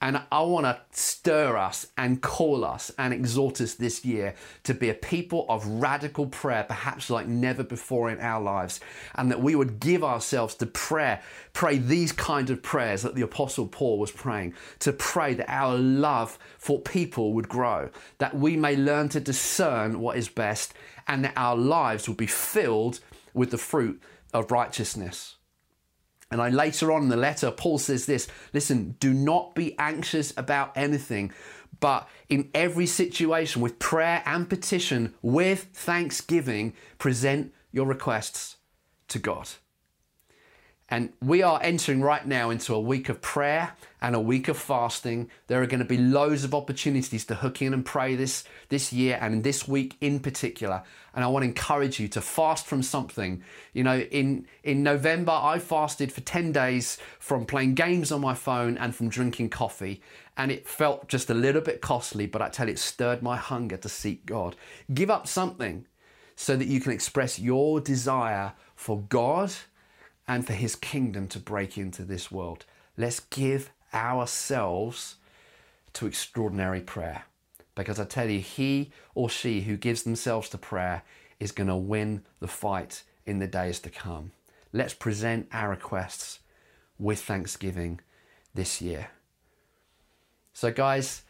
And 0.03 0.20
I 0.30 0.42
want 0.42 0.66
to 0.66 0.78
stir 0.92 1.57
us 1.57 1.86
and 1.97 2.20
call 2.20 2.66
us 2.66 2.92
and 2.99 3.14
exhort 3.14 3.62
us 3.62 3.74
this 3.74 4.05
year 4.05 4.34
to 4.64 4.74
be 4.74 4.90
a 4.90 4.94
people 4.94 5.47
of 5.49 5.66
radical 5.66 6.26
prayer, 6.26 6.64
perhaps 6.64 7.09
like 7.09 7.26
never 7.26 7.64
before 7.64 8.11
in 8.11 8.20
our 8.20 8.42
lives. 8.42 8.78
And 9.14 9.30
that 9.30 9.40
we 9.40 9.55
would 9.55 9.80
give 9.80 10.05
ourselves 10.05 10.55
to 10.57 10.66
prayer, 10.66 11.22
pray 11.55 11.78
these 11.78 12.12
kind 12.12 12.51
of 12.51 12.62
prayers 12.62 13.03
that 13.03 13.14
the 13.14 13.22
Apostle 13.22 13.68
Paul 13.68 13.99
was 13.99 14.11
praying, 14.11 14.53
to 14.80 14.92
pray 14.92 15.32
that 15.32 15.51
our 15.51 15.78
love 15.78 16.38
for 16.59 16.78
people 16.78 17.32
would 17.32 17.49
grow, 17.49 17.88
that 18.18 18.36
we 18.36 18.55
may 18.55 18.76
learn 18.76 19.09
to 19.11 19.20
discern 19.20 19.99
what 20.01 20.18
is 20.18 20.28
best, 20.28 20.74
and 21.09 21.24
that 21.24 21.32
our 21.36 21.57
lives 21.57 22.07
will 22.07 22.16
be 22.16 22.26
filled 22.26 23.01
with 23.32 23.51
the 23.51 23.59
fruit 23.59 23.99
of 24.34 24.51
righteousness. 24.51 25.36
And 26.31 26.43
I 26.43 26.49
later 26.49 26.91
on 26.93 27.05
in 27.05 27.09
the 27.09 27.16
letter, 27.16 27.51
Paul 27.51 27.79
says 27.79 28.07
this 28.07 28.29
listen, 28.53 28.97
do 29.01 29.12
not 29.12 29.55
be 29.55 29.79
anxious 29.79 30.33
about 30.37 30.72
anything, 30.77 31.33
but 31.79 32.09
in 32.29 32.51
every 32.55 32.87
situation, 32.87 33.62
with 33.62 33.79
prayer 33.79 34.22
and 34.27 34.49
petition, 34.49 35.14
with 35.22 35.64
thanksgiving, 35.72 36.72
present 36.99 37.53
your 37.70 37.87
requests 37.87 38.57
to 39.09 39.18
God. 39.18 39.49
And 40.89 41.12
we 41.20 41.43
are 41.43 41.61
entering 41.62 42.01
right 42.01 42.24
now 42.24 42.51
into 42.51 42.72
a 42.72 42.80
week 42.80 43.09
of 43.09 43.20
prayer 43.20 43.72
and 44.01 44.14
a 44.14 44.20
week 44.20 44.47
of 44.47 44.57
fasting. 44.57 45.28
There 45.49 45.61
are 45.61 45.66
going 45.66 45.80
to 45.80 45.84
be 45.84 45.99
loads 45.99 46.45
of 46.45 46.55
opportunities 46.55 47.24
to 47.24 47.34
hook 47.34 47.61
in 47.61 47.74
and 47.74 47.84
pray 47.84 48.14
this, 48.14 48.45
this 48.68 48.93
year 48.93 49.18
and 49.20 49.43
this 49.43 49.66
week 49.66 49.97
in 50.01 50.20
particular. 50.20 50.84
And 51.12 51.24
I 51.24 51.28
want 51.28 51.43
to 51.43 51.49
encourage 51.49 51.99
you 51.99 52.07
to 52.09 52.20
fast 52.20 52.66
from 52.66 52.84
something. 52.84 53.43
You 53.72 53.82
know, 53.82 53.99
in, 53.99 54.47
in 54.62 54.84
November, 54.84 55.32
I 55.32 55.59
fasted 55.59 56.12
for 56.12 56.20
10 56.20 56.53
days 56.53 56.99
from 57.18 57.47
playing 57.47 57.74
games 57.74 58.12
on 58.12 58.20
my 58.20 58.34
phone 58.34 58.78
and 58.78 58.95
from 58.95 59.09
drinking 59.09 59.51
coffee. 59.51 60.03
And 60.37 60.53
it 60.53 60.68
felt 60.68 61.09
just 61.09 61.30
a 61.30 61.34
little 61.34 61.62
bit 61.62 61.80
costly, 61.80 62.26
but 62.26 62.43
I 62.43 62.49
tell 62.49 62.68
you, 62.68 62.74
it 62.74 62.78
stirred 62.78 63.22
my 63.22 63.37
hunger 63.37 63.78
to 63.78 63.89
seek 63.89 64.24
God. 64.24 64.55
Give 64.93 65.11
up 65.11 65.26
something 65.26 65.87
so 66.37 66.55
that 66.55 66.68
you 66.68 66.78
can 66.78 66.93
express 66.93 67.41
your 67.41 67.80
desire 67.80 68.53
for 68.76 69.01
God 69.09 69.53
and 70.29 70.47
for 70.47 70.53
his 70.53 70.77
kingdom 70.77 71.29
to 71.29 71.39
break 71.39 71.79
into 71.79 72.03
this 72.03 72.31
world. 72.31 72.64
Let's 72.97 73.20
give 73.20 73.70
ourselves 73.93 75.16
to 75.95 76.07
extraordinary 76.07 76.81
prayer. 76.81 77.24
Because 77.74 78.01
I 78.01 78.05
tell 78.05 78.29
you, 78.29 78.41
he 78.41 78.91
or 79.14 79.29
she 79.29 79.62
who 79.62 79.77
gives 79.77 80.03
themselves 80.03 80.49
to 80.51 80.59
prayer 80.59 81.03
is 81.39 81.53
going 81.53 81.68
to 81.68 81.77
win 81.77 82.24
the 82.41 82.49
fight 82.49 83.03
in 83.27 83.39
the 83.39 83.47
days 83.47 83.81
to 83.81 83.91
come. 83.91 84.33
Let's 84.72 84.95
present 84.95 85.49
our 85.53 85.70
requests 85.70 86.41
with 86.99 87.20
thanksgiving 87.20 88.01
this 88.55 88.81
year. 88.81 89.11
So, 90.53 90.72
guys, 90.72 91.22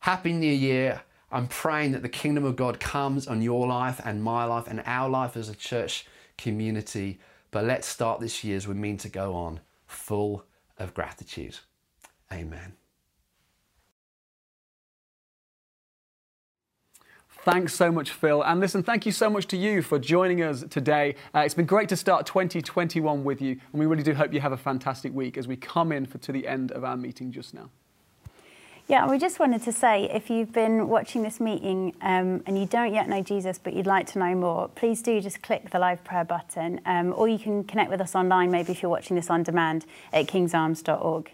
Happy 0.00 0.32
New 0.32 0.52
Year. 0.52 1.02
I'm 1.32 1.48
praying 1.48 1.92
that 1.92 2.02
the 2.02 2.08
kingdom 2.08 2.44
of 2.44 2.56
God 2.56 2.78
comes 2.78 3.26
on 3.26 3.42
your 3.42 3.66
life 3.66 4.00
and 4.04 4.22
my 4.22 4.44
life 4.44 4.66
and 4.68 4.82
our 4.86 5.08
life 5.08 5.36
as 5.36 5.48
a 5.48 5.54
church 5.54 6.06
community. 6.38 7.18
But 7.56 7.64
let's 7.64 7.86
start 7.86 8.20
this 8.20 8.44
year 8.44 8.54
as 8.54 8.68
we 8.68 8.74
mean 8.74 8.98
to 8.98 9.08
go 9.08 9.34
on, 9.34 9.60
full 9.86 10.44
of 10.76 10.92
gratitude. 10.92 11.56
Amen. 12.30 12.74
Thanks 17.30 17.74
so 17.74 17.90
much, 17.90 18.10
Phil. 18.10 18.42
And 18.42 18.60
listen, 18.60 18.82
thank 18.82 19.06
you 19.06 19.12
so 19.12 19.30
much 19.30 19.46
to 19.46 19.56
you 19.56 19.80
for 19.80 19.98
joining 19.98 20.42
us 20.42 20.66
today. 20.68 21.14
Uh, 21.34 21.38
it's 21.46 21.54
been 21.54 21.64
great 21.64 21.88
to 21.88 21.96
start 21.96 22.26
2021 22.26 23.24
with 23.24 23.40
you, 23.40 23.52
and 23.72 23.80
we 23.80 23.86
really 23.86 24.02
do 24.02 24.12
hope 24.12 24.34
you 24.34 24.40
have 24.42 24.52
a 24.52 24.58
fantastic 24.58 25.14
week 25.14 25.38
as 25.38 25.48
we 25.48 25.56
come 25.56 25.92
in 25.92 26.04
for, 26.04 26.18
to 26.18 26.32
the 26.32 26.46
end 26.46 26.72
of 26.72 26.84
our 26.84 26.98
meeting 26.98 27.32
just 27.32 27.54
now. 27.54 27.70
Yeah, 28.88 29.10
we 29.10 29.18
just 29.18 29.40
wanted 29.40 29.64
to 29.64 29.72
say 29.72 30.04
if 30.04 30.30
you've 30.30 30.52
been 30.52 30.86
watching 30.86 31.24
this 31.24 31.40
meeting 31.40 31.96
um, 32.02 32.44
and 32.46 32.56
you 32.56 32.66
don't 32.66 32.94
yet 32.94 33.08
know 33.08 33.20
Jesus 33.20 33.58
but 33.58 33.72
you'd 33.72 33.86
like 33.86 34.06
to 34.12 34.20
know 34.20 34.32
more, 34.36 34.68
please 34.68 35.02
do 35.02 35.20
just 35.20 35.42
click 35.42 35.70
the 35.70 35.80
live 35.80 36.04
prayer 36.04 36.22
button 36.22 36.80
um, 36.86 37.12
or 37.16 37.26
you 37.26 37.36
can 37.36 37.64
connect 37.64 37.90
with 37.90 38.00
us 38.00 38.14
online 38.14 38.52
maybe 38.52 38.70
if 38.70 38.82
you're 38.82 38.90
watching 38.90 39.16
this 39.16 39.28
on 39.28 39.42
demand 39.42 39.86
at 40.12 40.28
kingsarms.org. 40.28 41.32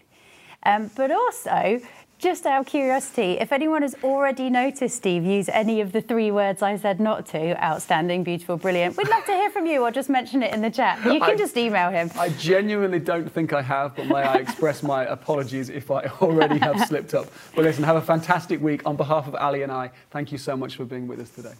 Um, 0.63 0.89
but 0.95 1.11
also, 1.11 1.79
just 2.23 2.45
out 2.45 2.61
of 2.61 2.65
curiosity, 2.65 3.33
if 3.33 3.51
anyone 3.51 3.81
has 3.81 3.97
already 4.01 4.49
noticed 4.49 4.95
Steve 4.95 5.25
use 5.25 5.49
any 5.49 5.81
of 5.81 5.91
the 5.91 5.99
three 5.99 6.31
words 6.31 6.61
I 6.61 6.77
said 6.77 7.01
not 7.01 7.25
to, 7.27 7.61
outstanding, 7.61 8.23
beautiful, 8.23 8.55
brilliant, 8.55 8.95
we'd 8.95 9.09
love 9.09 9.25
to 9.25 9.33
hear 9.33 9.49
from 9.49 9.65
you 9.65 9.81
or 9.81 9.91
just 9.91 10.09
mention 10.09 10.41
it 10.41 10.53
in 10.53 10.61
the 10.61 10.71
chat. 10.71 10.99
You 11.03 11.19
can 11.19 11.31
I, 11.31 11.35
just 11.35 11.57
email 11.57 11.89
him. 11.89 12.09
I 12.17 12.29
genuinely 12.29 12.99
don't 12.99 13.29
think 13.29 13.51
I 13.51 13.61
have, 13.61 13.97
but 13.97 14.07
may 14.07 14.21
I 14.21 14.35
express 14.35 14.81
my 14.81 15.03
apologies 15.03 15.67
if 15.67 15.91
I 15.91 16.05
already 16.21 16.59
have 16.59 16.87
slipped 16.87 17.13
up. 17.13 17.27
But 17.55 17.65
listen, 17.65 17.83
have 17.83 17.97
a 17.97 18.01
fantastic 18.01 18.61
week. 18.61 18.83
On 18.85 18.95
behalf 18.95 19.27
of 19.27 19.35
Ali 19.35 19.63
and 19.63 19.71
I, 19.71 19.91
thank 20.09 20.31
you 20.31 20.37
so 20.37 20.55
much 20.55 20.77
for 20.77 20.85
being 20.85 21.09
with 21.09 21.19
us 21.19 21.29
today. 21.29 21.55